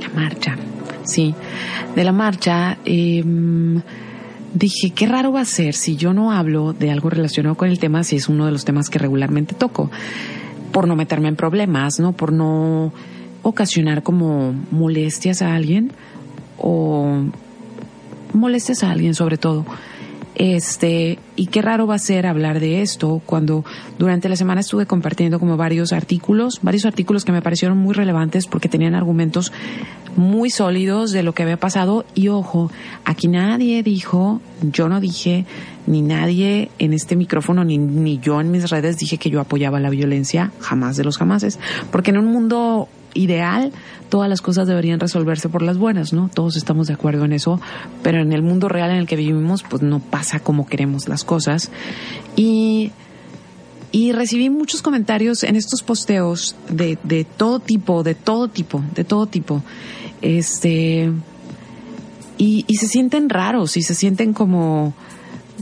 [0.00, 0.56] la marcha,
[1.04, 1.32] sí,
[1.94, 3.22] de la marcha, eh,
[4.52, 7.78] dije, qué raro va a ser si yo no hablo de algo relacionado con el
[7.78, 9.92] tema, si es uno de los temas que regularmente toco,
[10.72, 12.14] por no meterme en problemas, ¿no?
[12.14, 12.92] Por no
[13.42, 15.92] ocasionar como molestias a alguien
[16.62, 17.22] o
[18.32, 19.66] molestes a alguien sobre todo.
[20.34, 23.66] Este, y qué raro va a ser hablar de esto cuando
[23.98, 28.46] durante la semana estuve compartiendo como varios artículos, varios artículos que me parecieron muy relevantes
[28.46, 29.52] porque tenían argumentos
[30.16, 32.70] muy sólidos de lo que había pasado y ojo,
[33.04, 35.44] aquí nadie dijo, yo no dije,
[35.86, 39.80] ni nadie en este micrófono, ni, ni yo en mis redes dije que yo apoyaba
[39.80, 41.58] la violencia, jamás de los jamases,
[41.90, 43.72] porque en un mundo ideal,
[44.08, 46.30] todas las cosas deberían resolverse por las buenas, ¿no?
[46.32, 47.60] Todos estamos de acuerdo en eso,
[48.02, 51.24] pero en el mundo real en el que vivimos, pues no pasa como queremos las
[51.24, 51.70] cosas.
[52.36, 52.92] Y,
[53.90, 59.04] y recibí muchos comentarios en estos posteos de, de todo tipo, de todo tipo, de
[59.04, 59.62] todo tipo.
[60.20, 61.10] Este,
[62.38, 64.94] y, y se sienten raros y se sienten como,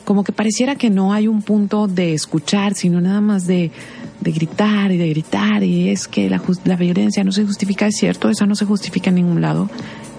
[0.04, 3.70] como que pareciera que no hay un punto de escuchar, sino nada más de,
[4.20, 7.96] de gritar y de gritar y es que la, la, violencia no se justifica, es
[7.96, 9.70] cierto, eso no se justifica en ningún lado,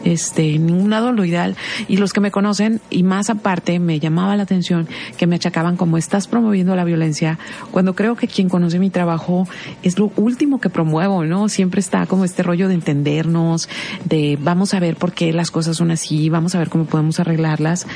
[0.04, 1.56] este, en ningún lado lo ideal.
[1.88, 4.88] Y los que me conocen, y más aparte, me llamaba la atención
[5.18, 7.40] que me achacaban como estás promoviendo la violencia,
[7.72, 9.48] cuando creo que quien conoce mi trabajo
[9.84, 11.50] es lo último que promuevo, ¿no?
[11.50, 13.70] Siempre está como este rollo de entendernos,
[14.06, 17.20] de vamos a ver por qué las cosas son así, vamos a ver cómo podemos
[17.20, 17.88] arreglarlas.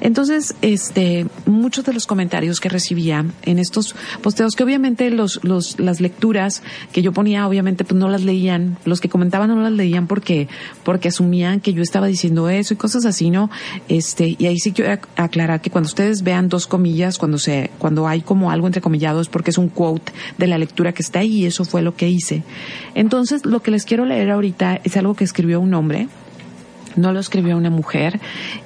[0.00, 5.78] Entonces, este, muchos de los comentarios que recibía en estos posteos, que obviamente los, los,
[5.78, 9.72] las lecturas que yo ponía, obviamente, pues no las leían, los que comentaban no las
[9.72, 10.48] leían porque,
[10.84, 13.50] porque asumían que yo estaba diciendo eso y cosas así, ¿no?
[13.88, 18.08] Este, y ahí sí quiero aclarar que cuando ustedes vean dos comillas, cuando se, cuando
[18.08, 21.20] hay como algo entre comillado es porque es un quote de la lectura que está
[21.20, 22.42] ahí y eso fue lo que hice.
[22.94, 26.08] Entonces, lo que les quiero leer ahorita es algo que escribió un hombre
[26.96, 28.20] no lo escribió una mujer,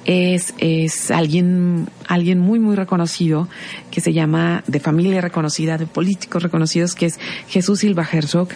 [0.05, 3.47] es, es alguien, alguien muy, muy reconocido,
[3.91, 8.49] que se llama, de familia reconocida, de políticos reconocidos, que es Jesús Silva Herzog,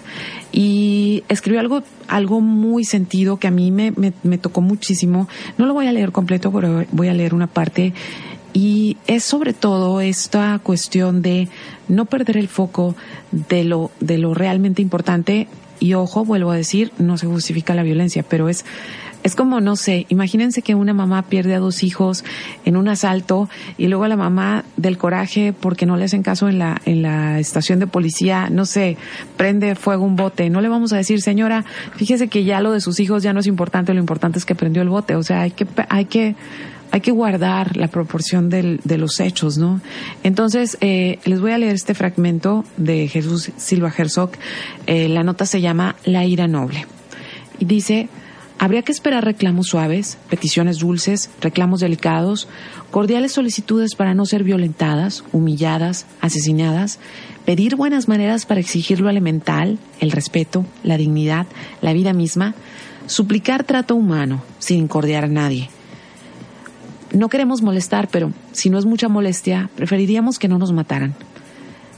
[0.51, 5.27] y escribió algo, algo muy sentido que a mí me, me, me tocó muchísimo.
[5.57, 7.93] No lo voy a leer completo, pero voy a leer una parte
[8.53, 11.47] y es sobre todo esta cuestión de
[11.87, 12.95] no perder el foco
[13.31, 15.47] de lo, de lo realmente importante.
[15.79, 18.65] Y ojo, vuelvo a decir, no se justifica la violencia, pero es
[19.23, 22.23] es como, no sé, imagínense que una mamá pierde a dos hijos
[22.65, 26.59] en un asalto y luego la mamá del coraje porque no le hacen caso en
[26.59, 28.97] la, en la estación de policía, no sé,
[29.37, 30.49] prende fuego un bote.
[30.49, 33.39] No le vamos a decir, señora, fíjese que ya lo de sus hijos ya no
[33.39, 35.15] es importante, lo importante es que prendió el bote.
[35.15, 36.35] O sea, hay que, hay que,
[36.91, 39.81] hay que guardar la proporción del, de los hechos, ¿no?
[40.23, 44.31] Entonces, eh, les voy a leer este fragmento de Jesús Silva Herzog.
[44.87, 46.85] Eh, la nota se llama La ira noble.
[47.59, 48.09] Y dice,
[48.61, 52.47] Habría que esperar reclamos suaves, peticiones dulces, reclamos delicados,
[52.91, 56.99] cordiales solicitudes para no ser violentadas, humilladas, asesinadas,
[57.43, 61.47] pedir buenas maneras para exigir lo elemental, el respeto, la dignidad,
[61.81, 62.53] la vida misma,
[63.07, 65.71] suplicar trato humano, sin incordiar a nadie.
[67.15, 71.15] No queremos molestar, pero si no es mucha molestia, preferiríamos que no nos mataran.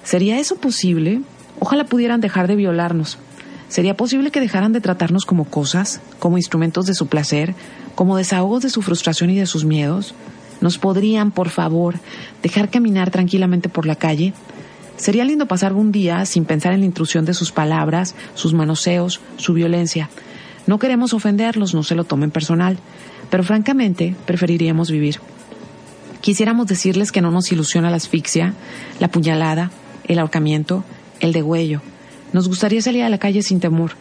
[0.06, 1.24] ¿Sería eso posible?
[1.60, 3.18] Ojalá pudieran dejar de violarnos,
[3.74, 7.56] ¿Sería posible que dejaran de tratarnos como cosas, como instrumentos de su placer,
[7.96, 10.14] como desahogos de su frustración y de sus miedos?
[10.62, 11.96] ¿Nos podrían, por favor,
[12.44, 14.36] dejar caminar tranquilamente por la calle?
[14.96, 19.22] Sería lindo pasar un día sin pensar en la intrusión de sus palabras, sus manoseos,
[19.38, 20.08] su violencia.
[20.68, 22.78] No queremos ofenderlos, no se lo tomen personal,
[23.32, 25.20] pero francamente preferiríamos vivir.
[26.22, 28.54] Quisiéramos decirles que no nos ilusiona la asfixia,
[29.00, 29.72] la puñalada,
[30.08, 30.84] el ahorcamiento,
[31.22, 31.82] el degüello,
[32.34, 33.92] nos gustaría salir a la calle sin temor.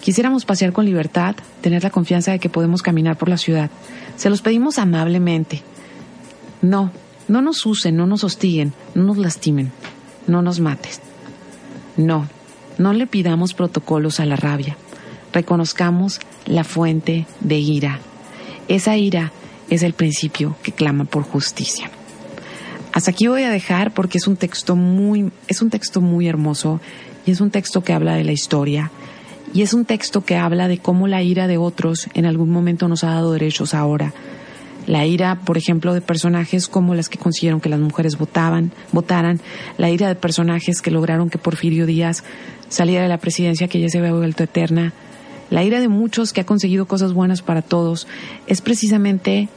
[0.00, 3.70] Quisiéramos pasear con libertad, tener la confianza de que podemos caminar por la ciudad.
[4.16, 5.62] Se los pedimos amablemente.
[6.60, 6.90] No,
[7.28, 9.72] no nos usen, no nos hostiguen, no nos lastimen,
[10.26, 11.00] no nos mates.
[11.96, 12.26] No,
[12.78, 14.76] no le pidamos protocolos a la rabia.
[15.32, 18.00] Reconozcamos la fuente de ira.
[18.68, 19.32] Esa ira
[19.70, 21.90] es el principio que clama por justicia.
[22.92, 26.80] Hasta aquí voy a dejar porque es un texto muy, es un texto muy hermoso
[27.26, 28.90] y es un texto que habla de la historia.
[29.54, 32.88] Y es un texto que habla de cómo la ira de otros en algún momento
[32.88, 34.14] nos ha dado derechos ahora.
[34.86, 39.40] La ira, por ejemplo, de personajes como las que consiguieron que las mujeres votaban, votaran,
[39.78, 42.24] la ira de personajes que lograron que Porfirio Díaz
[42.68, 44.92] saliera de la presidencia que ya se había vuelto eterna,
[45.50, 48.08] la ira de muchos que ha conseguido cosas buenas para todos,
[48.46, 49.50] es precisamente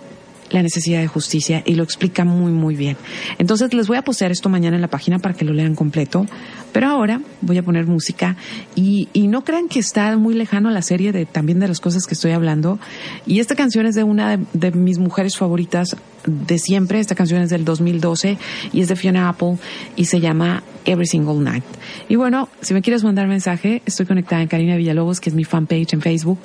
[0.56, 2.98] la necesidad de justicia y lo explica muy muy bien.
[3.38, 6.26] Entonces les voy a postear esto mañana en la página para que lo lean completo,
[6.72, 8.38] pero ahora voy a poner música
[8.74, 12.08] y, y no crean que está muy lejano la serie de también de las cosas
[12.08, 12.80] que estoy hablando.
[13.26, 17.50] Y esta canción es de una de mis mujeres favoritas de siempre, esta canción es
[17.50, 18.38] del 2012
[18.74, 19.58] y es de Fiona Apple
[19.96, 21.64] y se llama Every Single Night.
[22.10, 25.44] Y bueno, si me quieres mandar mensaje, estoy conectada en Karina Villalobos, que es mi
[25.44, 26.40] fanpage en Facebook,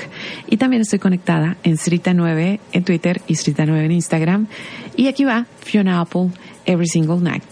[0.47, 4.47] y también estoy conectada en Srita9 en Twitter y Srita9 en Instagram.
[4.97, 6.31] Y aquí va Fiona Apple,
[6.67, 7.45] Every Single Night.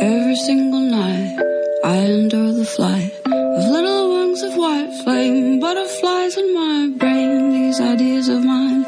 [0.00, 1.38] Every single night
[1.82, 2.45] I endure
[5.66, 7.50] butterflies in my brain.
[7.50, 8.84] These ideas of mine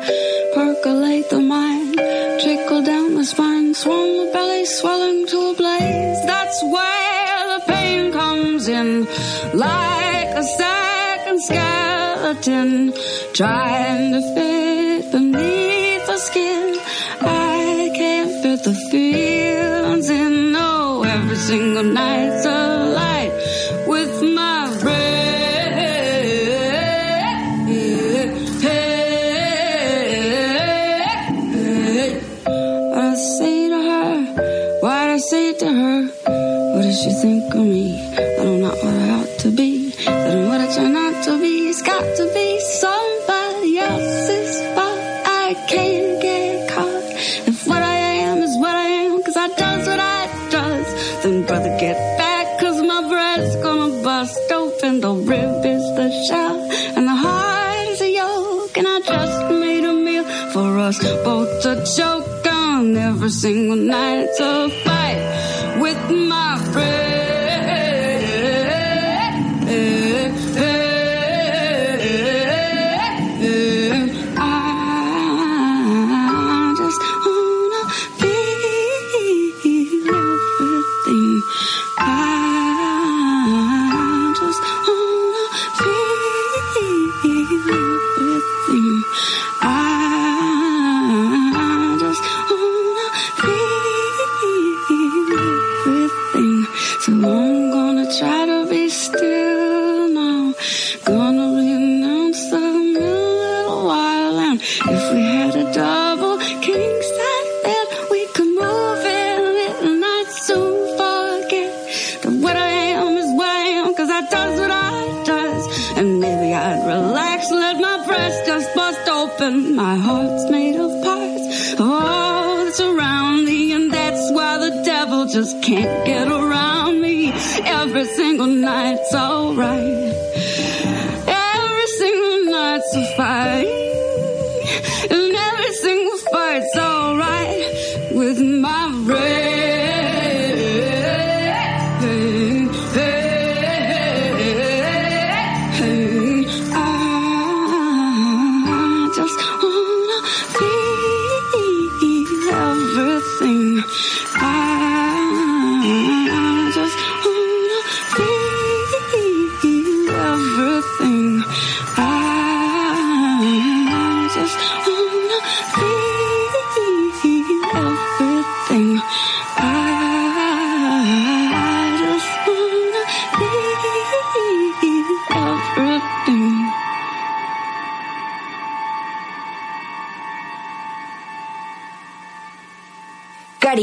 [0.55, 1.95] percolate the mind,
[2.43, 6.21] trickle down the spine, swell the belly, swelling to a blaze.
[6.33, 8.89] That's where the pain comes in,
[9.67, 12.93] like a second skeleton
[13.39, 14.48] trying to fit
[45.67, 47.05] can't get caught.
[47.49, 47.97] If what I
[48.29, 52.61] am is what I am, cause I does what I does, then brother get back,
[52.61, 55.01] cause my bread's gonna bust open.
[55.01, 56.57] The rib is the shell,
[56.97, 61.63] and the heart is a yolk, and I just made a meal for us both
[61.63, 64.29] to choke on every single night.
[64.29, 64.41] It's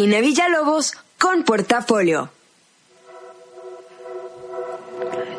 [0.06, 2.30] Karina Villalobos con Portafolio.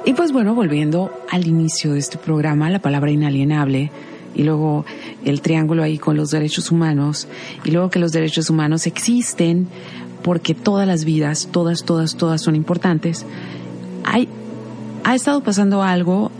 [0.05, 3.93] Y pues bueno, volviendo al inicio de este programa, la palabra inalienable
[4.35, 4.85] y luego
[5.25, 7.29] el triángulo ahí con los derechos humanos
[7.63, 9.69] y luego que los derechos humanos existen
[10.25, 13.25] porque todas las vidas, todas, todas, todas son importantes.
[14.03, 14.29] Hay,
[15.05, 16.33] ha estado pasando algo,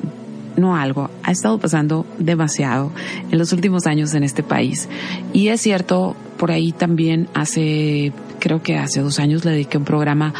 [0.57, 2.91] no algo, ha estado pasando demasiado
[3.31, 4.89] en los últimos años en este país.
[5.33, 9.85] Y es cierto, por ahí también hace, creo que hace dos años le dediqué un
[9.85, 10.33] programa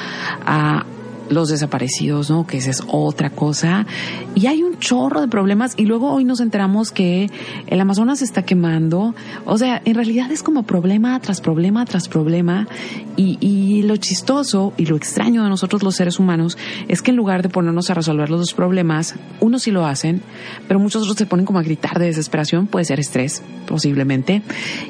[0.45, 0.85] a
[1.31, 2.47] los desaparecidos, ¿no?
[2.47, 3.87] Que esa es otra cosa.
[4.35, 7.31] Y hay un chorro de problemas y luego hoy nos enteramos que
[7.67, 9.15] el Amazonas está quemando.
[9.45, 12.69] O sea, en realidad es como problema tras problema tras problema.
[13.17, 16.59] Y, y lo chistoso y lo extraño de nosotros los seres humanos
[16.89, 20.23] es que en lugar de ponernos a resolver los dos problemas, unos sí lo hacen,
[20.69, 24.43] pero muchos otros se ponen como a gritar de desesperación, puede ser estrés, posiblemente.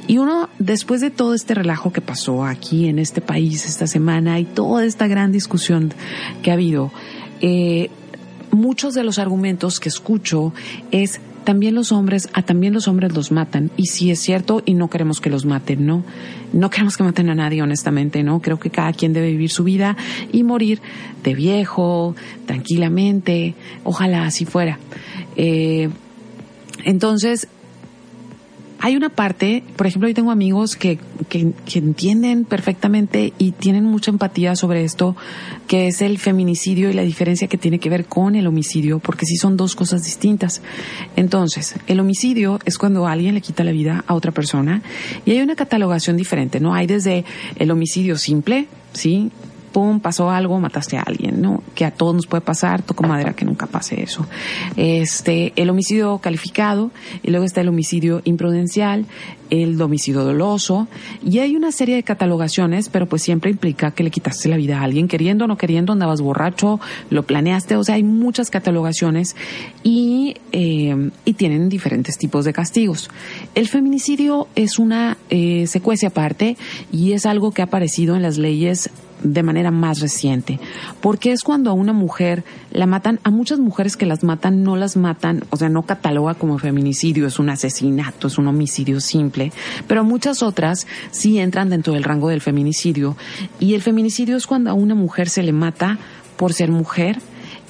[0.06, 4.40] Y uno, después de todo este relajo que pasó aquí en este país esta semana
[4.40, 5.94] y toda esta gran discusión
[6.42, 6.92] que ha habido,
[7.40, 7.90] eh,
[8.50, 10.52] muchos de los argumentos que escucho
[10.90, 13.70] es también los hombres, a también los hombres los matan.
[13.76, 16.02] Y sí es cierto, y no queremos que los maten, ¿no?
[16.52, 18.40] No queremos que maten a nadie, honestamente, ¿no?
[18.40, 19.96] Creo que cada quien debe vivir su vida
[20.32, 20.80] y morir
[21.22, 22.16] de viejo,
[22.46, 23.54] tranquilamente.
[23.84, 24.78] Ojalá así fuera.
[25.36, 25.88] Eh,
[26.84, 27.48] entonces,
[28.86, 33.82] hay una parte, por ejemplo, yo tengo amigos que, que, que, entienden perfectamente y tienen
[33.82, 35.16] mucha empatía sobre esto,
[35.66, 39.26] que es el feminicidio y la diferencia que tiene que ver con el homicidio, porque
[39.26, 40.62] sí son dos cosas distintas.
[41.16, 44.82] Entonces, el homicidio es cuando alguien le quita la vida a otra persona
[45.24, 46.72] y hay una catalogación diferente, ¿no?
[46.72, 47.24] Hay desde
[47.56, 49.32] el homicidio simple, ¿sí?
[50.00, 51.62] Pasó algo, mataste a alguien, ¿no?
[51.74, 54.26] Que a todos nos puede pasar, toco madera que nunca pase eso.
[54.76, 56.90] Este, el homicidio calificado,
[57.22, 59.04] y luego está el homicidio imprudencial,
[59.50, 60.88] el homicidio doloso,
[61.24, 64.80] y hay una serie de catalogaciones, pero pues siempre implica que le quitaste la vida
[64.80, 69.36] a alguien, queriendo o no queriendo, andabas borracho, lo planeaste, o sea, hay muchas catalogaciones
[69.82, 73.10] y, eh, y tienen diferentes tipos de castigos.
[73.54, 76.56] El feminicidio es una eh, secuencia aparte
[76.90, 78.90] y es algo que ha aparecido en las leyes
[79.22, 80.60] de manera más reciente,
[81.00, 84.76] porque es cuando a una mujer la matan, a muchas mujeres que las matan no
[84.76, 89.52] las matan, o sea, no cataloga como feminicidio, es un asesinato, es un homicidio simple,
[89.86, 93.16] pero muchas otras sí entran dentro del rango del feminicidio,
[93.58, 95.98] y el feminicidio es cuando a una mujer se le mata
[96.36, 97.20] por ser mujer,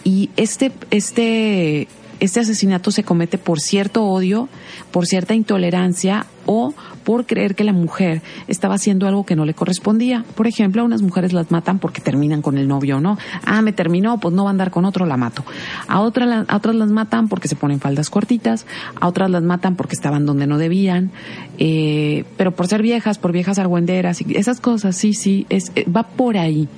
[0.05, 1.89] y este, este,
[2.21, 4.49] este asesinato se comete por cierto odio,
[4.91, 6.75] por cierta intolerancia o
[7.05, 10.25] por creer que la mujer estaba haciendo algo que no le correspondía.
[10.35, 13.19] Por ejemplo, a unas mujeres las matan porque terminan con el novio, ¿no?
[13.45, 15.45] Ah, me terminó, pues no va a andar con otro, la mato.
[15.87, 18.67] A, otras a otras las matan porque se ponen faldas cortitas,
[19.01, 21.11] a otras las matan porque estaban donde no debían,
[21.59, 25.85] eh, pero por ser viejas, por viejas argüenderas y esas cosas, sí, sí, es, eh,
[25.89, 26.69] va por ahí.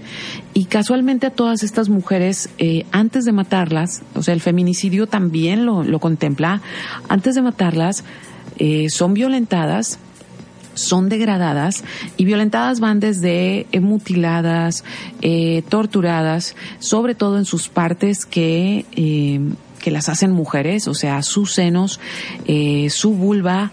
[0.55, 5.65] Y casualmente a todas estas mujeres, eh, antes de matarlas, o sea, el feminicidio también
[5.67, 6.61] lo contempla,
[7.09, 8.05] antes de matarlas,
[8.59, 9.99] eh, son violentadas
[10.75, 11.83] son degradadas
[12.17, 14.85] y violentadas van desde eh, mutiladas,
[15.23, 18.85] eh, torturadas, sobre todo en sus partes que,
[19.81, 21.99] que las hacen mujeres, o sea, sus senos,
[22.91, 23.73] su vulva,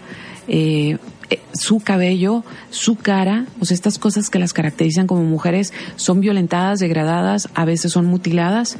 [1.52, 6.80] su cabello, su cara, o sea, estas cosas que las caracterizan como mujeres son violentadas,
[6.80, 8.78] degradadas, a veces son mutiladas,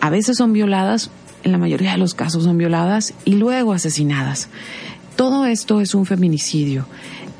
[0.00, 1.10] a veces son violadas,
[1.44, 4.48] en la mayoría de los casos son violadas y luego asesinadas.
[5.16, 6.86] Todo esto es un feminicidio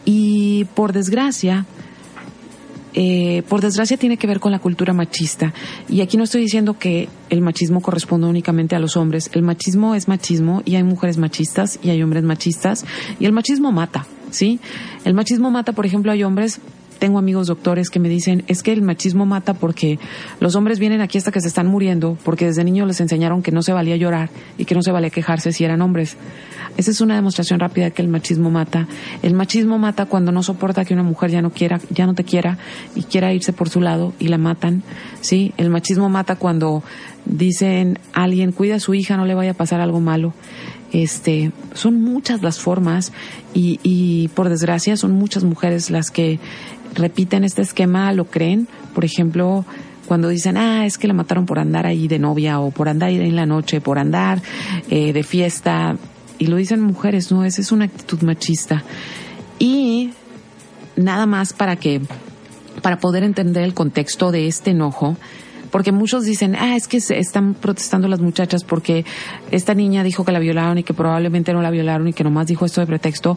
[0.04, 1.66] y por desgracia,
[2.92, 5.52] eh, por desgracia tiene que ver con la cultura machista.
[5.88, 9.30] Y aquí no estoy diciendo que el machismo corresponde únicamente a los hombres.
[9.32, 12.84] El machismo es machismo y hay mujeres machistas y hay hombres machistas
[13.18, 14.60] y el machismo mata, ¿sí?
[15.04, 16.60] El machismo mata, por ejemplo, hay hombres
[16.98, 19.98] tengo amigos doctores que me dicen, es que el machismo mata porque
[20.40, 23.52] los hombres vienen aquí hasta que se están muriendo, porque desde niños les enseñaron que
[23.52, 26.16] no se valía llorar y que no se valía quejarse si eran hombres.
[26.76, 28.88] Esa es una demostración rápida que el machismo mata.
[29.22, 32.24] El machismo mata cuando no soporta que una mujer ya no quiera, ya no te
[32.24, 32.58] quiera
[32.96, 34.82] y quiera irse por su lado y la matan.
[35.20, 36.82] Sí, el machismo mata cuando
[37.26, 40.34] dicen alguien cuida a su hija, no le vaya a pasar algo malo.
[40.92, 43.12] Este, son muchas las formas
[43.52, 46.38] y, y por desgracia son muchas mujeres las que
[46.94, 48.68] repiten este esquema, lo creen.
[48.94, 49.64] Por ejemplo,
[50.06, 53.08] cuando dicen, ah, es que la mataron por andar ahí de novia o por andar
[53.08, 54.42] ahí en la noche, por andar
[54.90, 55.96] eh, de fiesta.
[56.38, 58.82] Y lo dicen mujeres, no, esa es una actitud machista.
[59.58, 60.10] Y
[60.96, 62.00] nada más para que,
[62.82, 65.16] para poder entender el contexto de este enojo,
[65.70, 69.04] porque muchos dicen, ah, es que se están protestando las muchachas porque
[69.50, 72.46] esta niña dijo que la violaron y que probablemente no la violaron y que nomás
[72.46, 73.36] dijo esto de pretexto.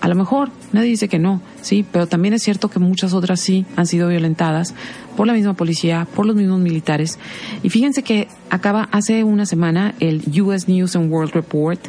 [0.00, 3.40] A lo mejor, nadie dice que no, sí, pero también es cierto que muchas otras
[3.40, 4.74] sí han sido violentadas
[5.16, 7.18] por la misma policía, por los mismos militares.
[7.62, 11.80] Y fíjense que acaba hace una semana el US News and World Report,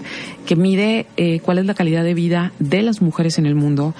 [0.45, 3.93] que mide eh, cuál es la calidad de vida de las mujeres en el mundo.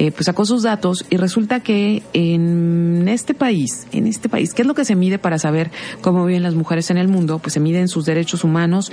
[0.00, 4.62] Eh, pues sacó sus datos y resulta que en este país, en este país, ¿qué
[4.62, 5.72] es lo que se mide para saber
[6.02, 7.40] cómo viven las mujeres en el mundo?
[7.40, 8.92] Pues se miden sus derechos humanos,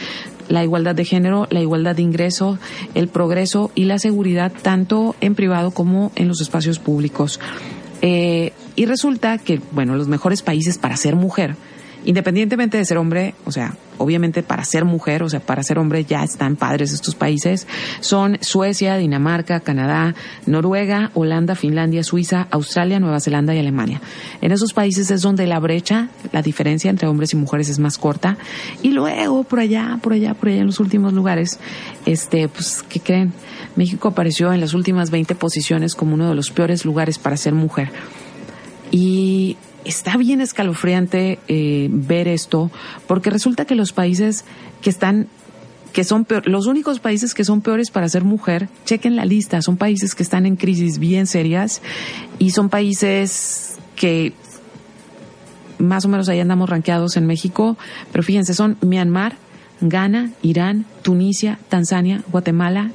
[0.49, 2.57] la igualdad de género, la igualdad de ingreso,
[2.95, 7.39] el progreso y la seguridad tanto en privado como en los espacios públicos.
[8.01, 11.55] Eh, y resulta que, bueno, los mejores países para ser mujer,
[12.05, 16.05] independientemente de ser hombre, o sea, obviamente para ser mujer, o sea, para ser hombre
[16.05, 17.67] ya están padres estos países,
[17.99, 20.13] son Suecia, Dinamarca, Canadá,
[20.45, 24.01] Noruega, Holanda, Finlandia, Suiza, Australia, Nueva Zelanda y Alemania.
[24.41, 27.97] En esos países es donde la brecha, la diferencia entre hombres y mujeres es más
[27.97, 28.37] corta.
[28.83, 31.59] Y luego, por allá, por allá, por allá en los últimos lugares,
[32.05, 33.33] este, pues, ¿qué creen?
[33.75, 37.53] México apareció en las últimas 20 posiciones como uno de los peores lugares para ser
[37.53, 37.91] mujer.
[38.91, 42.71] Y está bien escalofriante eh, ver esto,
[43.07, 44.45] porque resulta que los países
[44.81, 45.27] que están
[45.93, 49.61] que son peor, los únicos países que son peores para ser mujer, chequen la lista,
[49.61, 51.81] son países que están en crisis bien serias
[52.37, 54.33] y son países que
[55.77, 57.77] más o menos ahí andamos rankeados en México,
[58.11, 59.37] pero fíjense, son Myanmar,
[59.79, 62.91] Ghana, Irán, Tunisia, Tanzania, Guatemala,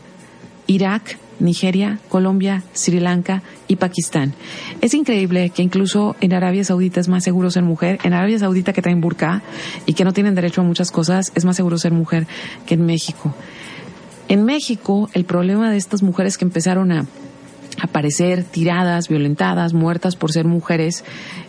[0.66, 4.34] Irak, Nigeria, Colombia, Sri Lanka y Pakistán.
[4.80, 7.98] Es increíble que incluso en Arabia Saudita es más seguro ser mujer.
[8.04, 9.42] En Arabia Saudita que traen burka
[9.86, 12.26] y que no tienen derecho a muchas cosas, es más seguro ser mujer
[12.66, 13.34] que en México.
[14.28, 17.06] En México, el problema de estas mujeres que empezaron a
[17.80, 21.04] aparecer tiradas, violentadas, muertas por ser mujeres,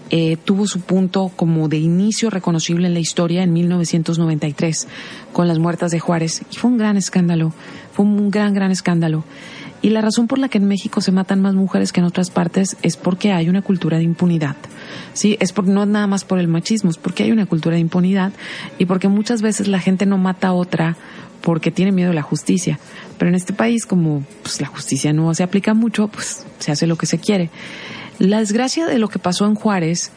[0.09, 4.87] eh, tuvo su punto como de inicio reconocible en la historia en 1993
[5.31, 7.53] con las muertas de Juárez y fue un gran escándalo,
[7.93, 9.23] fue un gran, gran escándalo.
[9.82, 12.29] Y la razón por la que en México se matan más mujeres que en otras
[12.29, 14.55] partes es porque hay una cultura de impunidad.
[15.13, 17.82] Sí, es por, no nada más por el machismo, es porque hay una cultura de
[17.82, 18.32] impunidad
[18.77, 20.97] y porque muchas veces la gente no mata a otra
[21.41, 22.79] porque tiene miedo a la justicia.
[23.17, 26.86] Pero en este país, como pues, la justicia no se aplica mucho, pues se hace
[26.86, 27.49] lo que se quiere.
[28.19, 30.11] La desgracia de lo que pasó en Juárez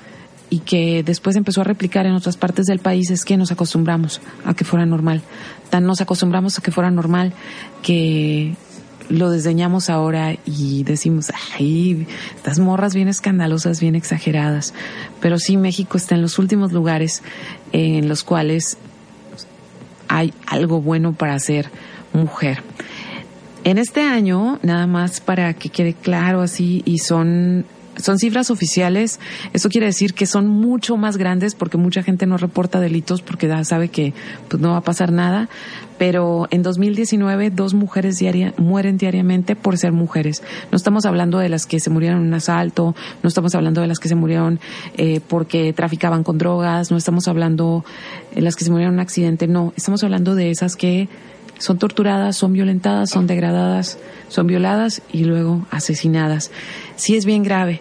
[0.50, 4.20] y que después empezó a replicar en otras partes del país es que nos acostumbramos
[4.44, 5.22] a que fuera normal.
[5.70, 7.32] Tan nos acostumbramos a que fuera normal
[7.82, 8.54] que
[9.08, 14.74] lo desdeñamos ahora y decimos, ay, estas morras bien escandalosas, bien exageradas.
[15.20, 17.22] Pero sí, México está en los últimos lugares
[17.72, 18.78] en los cuales
[20.08, 21.70] hay algo bueno para ser
[22.12, 22.62] mujer.
[23.64, 27.64] En este año, nada más para que quede claro así, y son
[27.96, 29.20] son cifras oficiales.
[29.52, 33.48] Eso quiere decir que son mucho más grandes porque mucha gente no reporta delitos porque
[33.64, 34.14] sabe que
[34.48, 35.48] pues, no va a pasar nada.
[35.98, 40.42] Pero en 2019 dos mujeres diaria, mueren diariamente por ser mujeres.
[40.72, 43.86] No estamos hablando de las que se murieron en un asalto, no estamos hablando de
[43.86, 44.58] las que se murieron
[44.96, 47.84] eh, porque traficaban con drogas, no estamos hablando
[48.34, 49.72] de las que se murieron en un accidente, no.
[49.76, 51.08] Estamos hablando de esas que
[51.58, 53.98] son torturadas, son violentadas, son degradadas,
[54.28, 56.50] son violadas y luego asesinadas.
[56.96, 57.80] Sí es bien grave,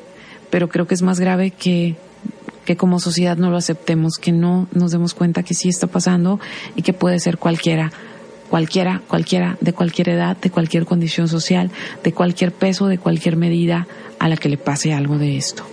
[0.49, 1.95] pero creo que es más grave que,
[2.65, 6.39] que como sociedad no lo aceptemos, que no nos demos cuenta que sí está pasando
[6.75, 7.91] y que puede ser cualquiera
[8.53, 11.71] cualquiera, cualquiera, de cualquier edad, de cualquier condición social,
[12.03, 13.87] de cualquier peso, de cualquier medida
[14.19, 15.63] a la que le pase algo de esto.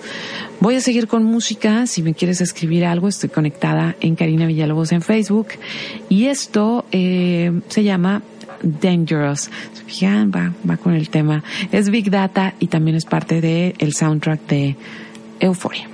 [0.61, 1.87] Voy a seguir con música.
[1.87, 5.49] Si me quieres escribir algo, estoy conectada en Karina Villalobos en Facebook.
[6.11, 8.23] Y esto eh, se llama
[8.63, 9.51] Dangerous.
[9.87, 11.43] Fijan, va, va con el tema.
[11.73, 14.77] Es Big Data y también es parte del el soundtrack de
[15.41, 15.89] Euphoria.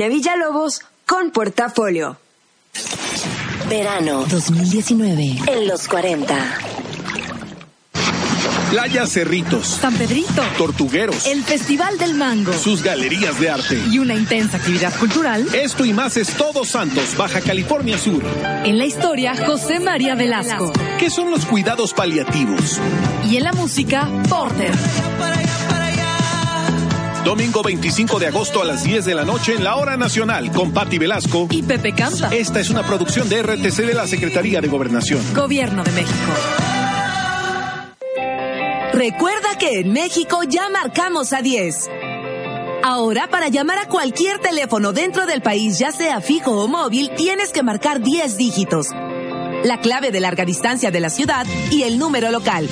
[0.00, 2.16] Karina Villalobos con Portafolio.
[3.68, 6.34] Verano 2019 en los 40.
[8.70, 9.66] Playa Cerritos.
[9.66, 10.42] San Pedrito.
[10.56, 11.26] Tortugueros.
[11.26, 12.52] El Festival del Mango.
[12.54, 13.78] Sus galerías de arte.
[13.90, 15.46] Y una intensa actividad cultural.
[15.52, 18.22] Esto y más es Todos Santos, Baja California Sur.
[18.64, 20.72] En la historia, José María Velasco.
[20.98, 22.80] ¿Qué son los cuidados paliativos?
[23.28, 24.72] Y en la música, Porter.
[27.24, 30.72] Domingo 25 de agosto a las 10 de la noche en la Hora Nacional con
[30.72, 32.28] Patti Velasco y Pepe Canta.
[32.34, 35.20] Esta es una producción de RTC de la Secretaría de Gobernación.
[35.34, 36.32] Gobierno de México.
[38.94, 41.90] Recuerda que en México ya marcamos a 10.
[42.82, 47.52] Ahora, para llamar a cualquier teléfono dentro del país, ya sea fijo o móvil, tienes
[47.52, 48.88] que marcar 10 dígitos.
[49.64, 52.66] La clave de larga distancia de la ciudad y el número local.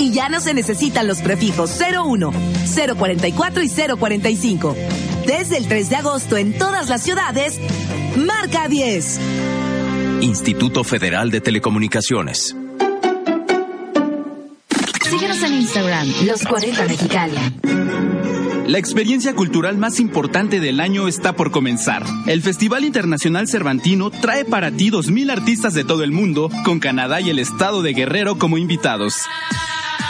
[0.00, 2.32] Y ya no se necesitan los prefijos 01,
[2.96, 4.74] 044 y 045.
[5.26, 7.60] Desde el 3 de agosto en todas las ciudades,
[8.16, 9.20] marca 10.
[10.22, 12.56] Instituto Federal de Telecomunicaciones.
[15.10, 17.36] Síguenos en Instagram, Los 40 Mexicali.
[18.66, 22.04] La experiencia cultural más importante del año está por comenzar.
[22.26, 27.20] El Festival Internacional Cervantino trae para ti 2.000 artistas de todo el mundo, con Canadá
[27.20, 29.24] y el estado de Guerrero como invitados.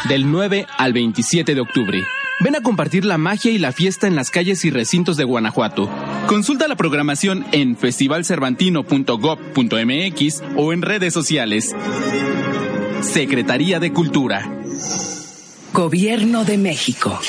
[0.08, 2.04] Del 9 al 27 de octubre.
[2.40, 5.90] Ven a compartir la magia y la fiesta en las calles y recintos de Guanajuato.
[6.26, 11.76] Consulta la programación en festivalcervantino.gov.mx o en redes sociales.
[13.02, 14.50] Secretaría de Cultura.
[15.74, 17.20] Gobierno de México.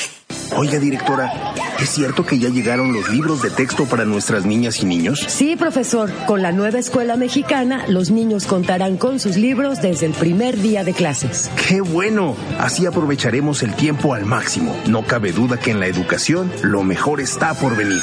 [0.56, 4.86] Oiga, directora, ¿es cierto que ya llegaron los libros de texto para nuestras niñas y
[4.86, 5.24] niños?
[5.26, 6.12] Sí, profesor.
[6.26, 10.84] Con la nueva escuela mexicana, los niños contarán con sus libros desde el primer día
[10.84, 11.50] de clases.
[11.68, 12.36] ¡Qué bueno!
[12.58, 14.76] Así aprovecharemos el tiempo al máximo.
[14.86, 18.00] No cabe duda que en la educación lo mejor está por venir.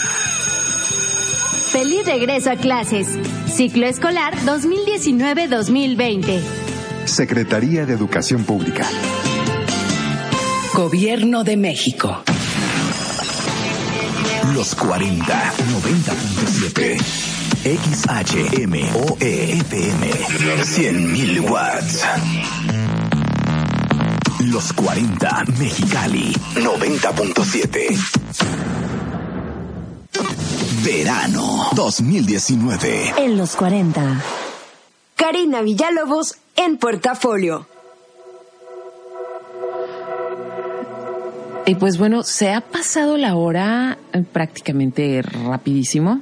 [1.72, 3.08] Feliz regreso a clases.
[3.48, 6.40] Ciclo escolar 2019-2020.
[7.06, 8.88] Secretaría de Educación Pública.
[10.74, 12.24] Gobierno de México.
[14.54, 16.98] Los 40 90.7
[17.64, 22.04] XHMOE FM 100.000 watts.
[24.46, 27.98] Los 40 Mexicali 90.7
[30.84, 34.22] Verano 2019 En los 40.
[35.16, 37.68] Karina Villalobos en Portafolio.
[41.70, 46.20] Y pues bueno, se ha pasado la hora eh, prácticamente rapidísimo.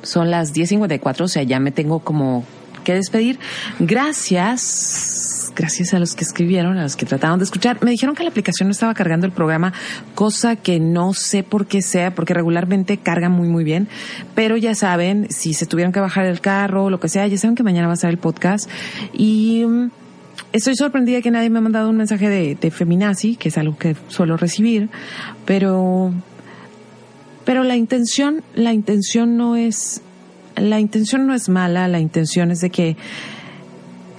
[0.00, 2.42] Son las 10.54, o sea, ya me tengo como
[2.84, 3.38] que despedir.
[3.80, 7.84] Gracias, gracias a los que escribieron, a los que trataron de escuchar.
[7.84, 9.74] Me dijeron que la aplicación no estaba cargando el programa,
[10.14, 13.88] cosa que no sé por qué sea, porque regularmente carga muy, muy bien.
[14.34, 17.36] Pero ya saben, si se tuvieron que bajar el carro o lo que sea, ya
[17.36, 18.70] saben que mañana va a ser el podcast.
[19.12, 19.90] Y mm,
[20.52, 23.76] estoy sorprendida que nadie me ha mandado un mensaje de, de feminazi, que es algo
[23.76, 24.88] que suelo recibir,
[25.44, 26.12] pero,
[27.44, 30.02] pero la intención, la intención no es,
[30.56, 32.96] la intención no es mala, la intención es de que,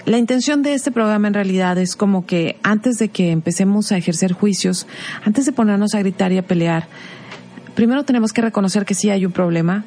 [0.06, 3.96] la intención de este programa en realidad es como que antes de que empecemos a
[3.96, 4.86] ejercer juicios,
[5.24, 6.88] antes de ponernos a gritar y a pelear,
[7.74, 9.84] primero tenemos que reconocer que sí hay un problema,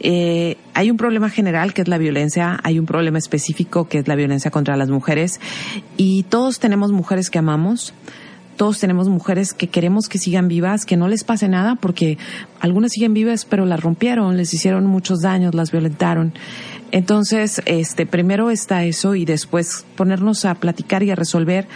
[0.00, 4.08] eh, hay un problema general que es la violencia, hay un problema específico que es
[4.08, 5.40] la violencia contra las mujeres
[5.96, 7.92] y todos tenemos mujeres que amamos,
[8.56, 12.16] todos tenemos mujeres que queremos que sigan vivas, que no les pase nada porque
[12.60, 16.32] algunas siguen vivas pero las rompieron, les hicieron muchos daños, las violentaron.
[16.92, 21.68] Entonces, este, primero está eso y después ponernos a platicar y a resolver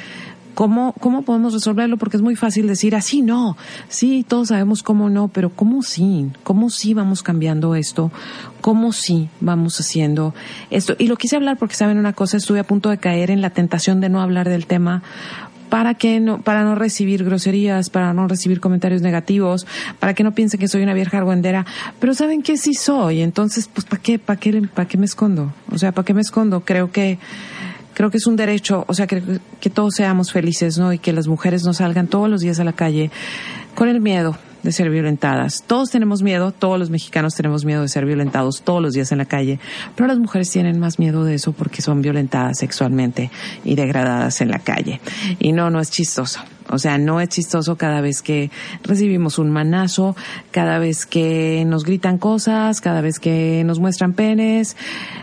[0.55, 1.97] ¿Cómo, ¿Cómo podemos resolverlo?
[1.97, 3.57] Porque es muy fácil decir así no.
[3.89, 6.31] Sí, todos sabemos cómo no, pero ¿cómo sí?
[6.43, 8.13] ¿Cómo sí vamos cambiando esto?
[8.61, 10.35] ¿Cómo sí vamos haciendo
[10.71, 10.95] esto?
[10.99, 13.51] Y lo quise hablar porque saben una cosa, estuve a punto de caer en la
[13.51, 15.03] tentación de no hablar del tema
[15.69, 19.67] para que no, para no recibir groserías, para no recibir comentarios negativos,
[19.99, 21.67] para que no piensen que soy una vieja argüendera,
[21.99, 25.53] pero saben que sí soy, entonces pues ¿para qué, para qué, para qué me escondo?
[25.73, 26.61] O sea, ¿para qué me escondo?
[26.61, 27.19] Creo que
[27.95, 29.23] creo que es un derecho, o sea, que,
[29.73, 30.93] todos seamos felices, ¿no?
[30.93, 33.11] Y que las mujeres no salgan todos los días a la calle
[33.75, 35.63] con el miedo de ser violentadas.
[35.67, 39.19] Todos tenemos miedo, todos los mexicanos tenemos miedo de ser violentados todos los días en
[39.19, 39.59] la calle,
[39.95, 43.31] pero las mujeres tienen más miedo de eso porque son violentadas sexualmente
[43.65, 45.01] y degradadas en la calle.
[45.39, 46.41] Y no, no es chistoso.
[46.71, 48.51] O sea, no es chistoso cada vez que
[48.83, 50.17] recibimos un manazo,
[50.51, 54.77] cada vez que nos gritan cosas, cada vez que nos muestran penes.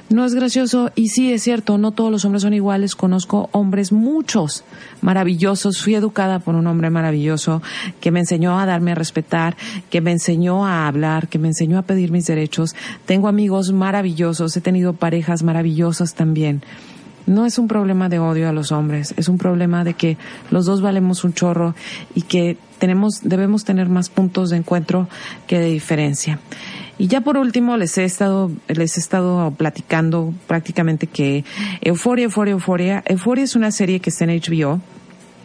[0.10, 2.96] No es gracioso y sí es cierto, no todos los hombres son iguales.
[2.96, 4.64] Conozco hombres muchos
[5.02, 5.82] maravillosos.
[5.82, 7.62] Fui educada por un hombre maravilloso
[8.00, 9.56] que me enseñó a darme a respetar,
[9.90, 12.76] que me enseñó a hablar, que me enseñó a pedir mis derechos.
[13.06, 16.62] Tengo amigos maravillosos, he tenido parejas maravillosas también.
[17.26, 20.18] No es un problema de odio a los hombres, es un problema de que
[20.50, 21.76] los dos valemos un chorro
[22.16, 25.08] y que tenemos, debemos tener más puntos de encuentro
[25.48, 26.40] que de diferencia.
[26.98, 31.44] Y ya por último les he estado, les he estado platicando prácticamente que
[31.82, 34.82] Euforia, Euforia, Euforia, Euforia es una serie que está en HBO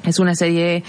[0.07, 0.85] es una serie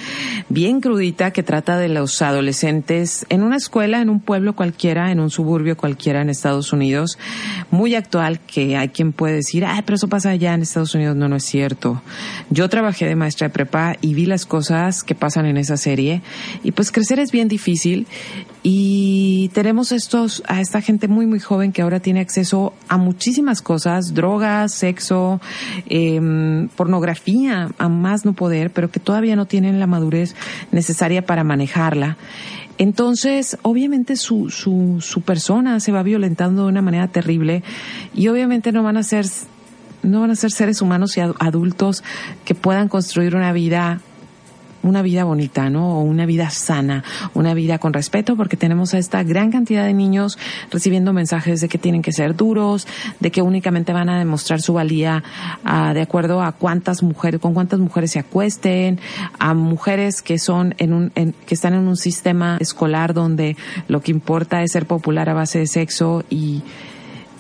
[0.49, 5.20] bien crudita que trata de los adolescentes en una escuela, en un pueblo cualquiera, en
[5.20, 7.18] un suburbio cualquiera en Estados Unidos.
[7.72, 11.15] Muy actual que hay quien puede decir, ay, pero eso pasa allá en Estados Unidos.
[11.15, 12.01] No, no es cierto.
[12.49, 16.22] Yo trabajé de maestra de prepa y vi las cosas que pasan en esa serie.
[16.63, 18.07] Y pues crecer es bien difícil
[18.63, 23.61] y tenemos estos, a esta gente muy, muy joven que ahora tiene acceso a muchísimas
[23.61, 25.39] cosas, drogas, sexo,
[25.88, 30.36] eh, pornografía, a más no poder, pero que todavía no tienen la madurez
[30.74, 32.18] necesaria para manejarla.
[32.78, 37.64] Entonces, obviamente su, su, su persona se va violentando de una manera terrible
[38.14, 39.26] y obviamente no van a ser
[40.03, 42.03] no van a ser seres humanos y adultos
[42.43, 44.01] que puedan construir una vida
[44.88, 46.00] una vida bonita, ¿no?
[46.00, 49.94] O una vida sana, una vida con respeto, porque tenemos a esta gran cantidad de
[49.94, 50.38] niños
[50.72, 52.88] recibiendo mensajes de que tienen que ser duros,
[53.20, 55.24] de que únicamente van a demostrar su valía
[55.64, 59.00] ah, de acuerdo a cuántas mujeres, con cuántas mujeres se acuesten,
[59.40, 63.58] a mujeres que son en un, que están en un sistema escolar donde
[63.88, 66.62] lo que importa es ser popular a base de sexo y,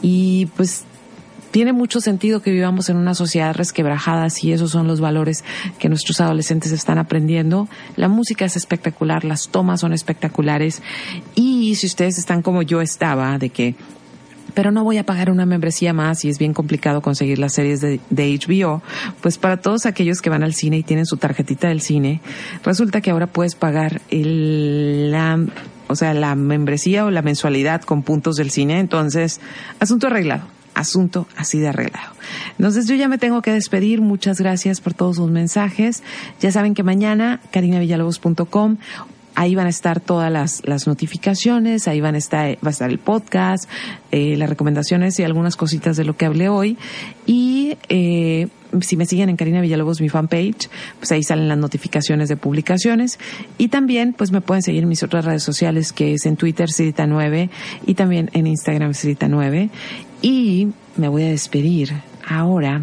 [0.01, 0.86] y pues
[1.57, 5.43] tiene mucho sentido que vivamos en una sociedad resquebrajada si esos son los valores
[5.79, 7.67] que nuestros adolescentes están aprendiendo.
[7.95, 10.83] La música es espectacular, las tomas son espectaculares.
[11.33, 13.73] Y si ustedes están como yo estaba, de que
[14.53, 17.81] pero no voy a pagar una membresía más y es bien complicado conseguir las series
[17.81, 18.83] de, HBO,
[19.21, 22.21] pues para todos aquellos que van al cine y tienen su tarjetita del cine,
[22.63, 25.43] resulta que ahora puedes pagar el, la,
[25.87, 29.41] o sea, la membresía o la mensualidad con puntos del cine, entonces,
[29.79, 32.11] asunto arreglado asunto así de arreglado.
[32.57, 34.01] Entonces yo ya me tengo que despedir.
[34.01, 36.03] Muchas gracias por todos sus mensajes.
[36.39, 38.77] Ya saben que mañana, carinavillalobos.com,
[39.35, 42.89] ahí van a estar todas las, las, notificaciones, ahí van a estar, va a estar
[42.89, 43.69] el podcast,
[44.11, 46.75] eh, las recomendaciones y algunas cositas de lo que hablé hoy.
[47.27, 48.47] Y eh,
[48.81, 53.19] si me siguen en Karina Villalobos, mi fanpage, pues ahí salen las notificaciones de publicaciones.
[53.59, 56.69] Y también, pues me pueden seguir en mis otras redes sociales, que es en Twitter,
[56.69, 57.49] Cirita9,
[57.85, 59.69] y también en Instagram, Cirita9.
[60.21, 61.93] Y me voy a despedir
[62.27, 62.81] ahora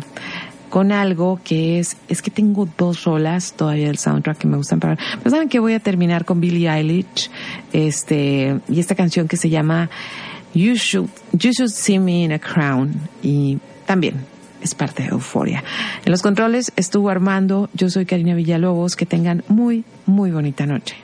[0.74, 4.80] con algo que es, es que tengo dos rolas todavía del soundtrack que me gustan
[4.80, 7.30] para, pero saben que voy a terminar con Billie Eilish,
[7.72, 9.88] este, y esta canción que se llama
[10.52, 14.14] You Should, you should See Me in a Crown, y también
[14.62, 15.62] es parte de Euforia.
[16.04, 20.96] En los controles estuvo Armando, yo soy Karina Villalobos, que tengan muy, muy bonita noche.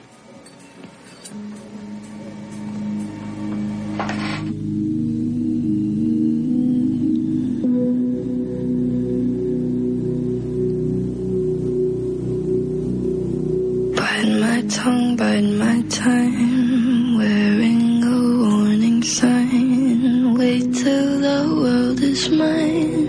[14.71, 20.37] Tongue bite my time, wearing a warning sign.
[20.37, 23.07] Wait till the world is mine.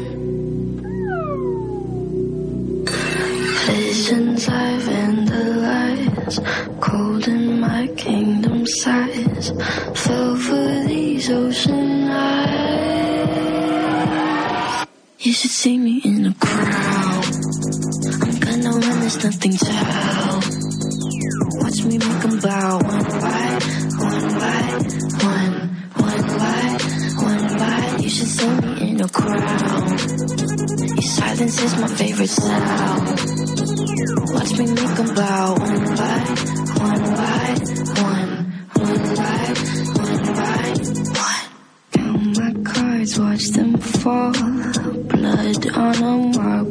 [3.66, 6.36] Visions I vandalize,
[6.80, 9.52] cold in my kingdom size.
[9.94, 12.42] Fell for these ocean eyes.
[15.20, 17.24] You should see me in a crowd.
[18.24, 20.31] I'm gonna run, there's nothing to help
[21.82, 23.58] watch me make them bow one by
[23.98, 24.62] one by
[25.26, 25.54] one,
[25.96, 26.78] one by
[27.22, 27.96] one by.
[27.98, 30.00] You should see me in a crowd.
[30.78, 33.08] Your silence is my favorite sound.
[34.32, 36.20] Watch me make them bow one by
[36.78, 37.56] one by
[38.02, 38.32] one,
[38.78, 39.42] one by
[39.98, 40.62] one by
[41.18, 41.42] one.
[41.92, 44.32] Count my cards, watch them fall.
[45.08, 46.61] Blood on a wall.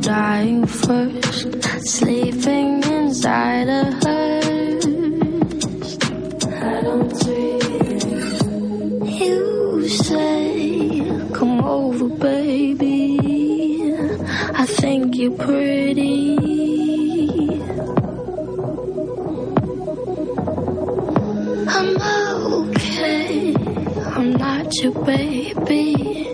[0.00, 4.86] dying first, sleeping inside a hearse.
[6.52, 9.04] I don't dream.
[9.04, 13.18] You say, Come over, baby.
[14.54, 16.36] I think you're pretty.
[21.68, 21.96] I'm
[22.52, 23.54] okay,
[24.14, 26.25] I'm not your baby.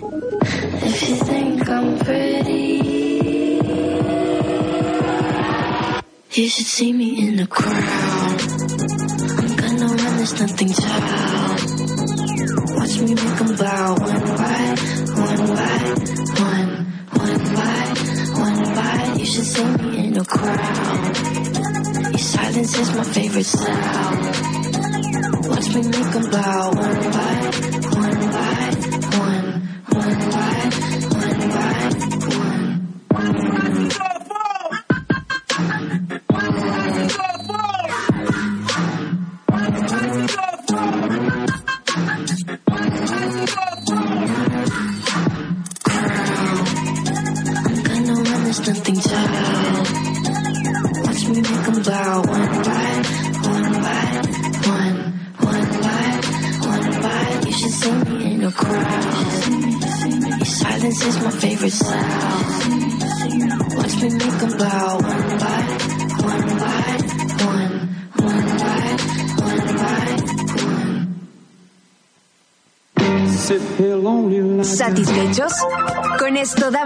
[6.37, 8.41] You should see me in the crowd.
[9.39, 10.69] I'm gonna run this nothing.
[12.75, 14.75] Watch me make 'em bow one by
[15.21, 15.77] one by
[16.41, 16.71] one,
[17.21, 17.85] one by
[18.45, 19.13] one by.
[19.19, 21.17] You should see me in the crowd.
[22.11, 24.19] Your silence is my favorite sound.
[25.49, 27.62] Watch me make 'em bow one by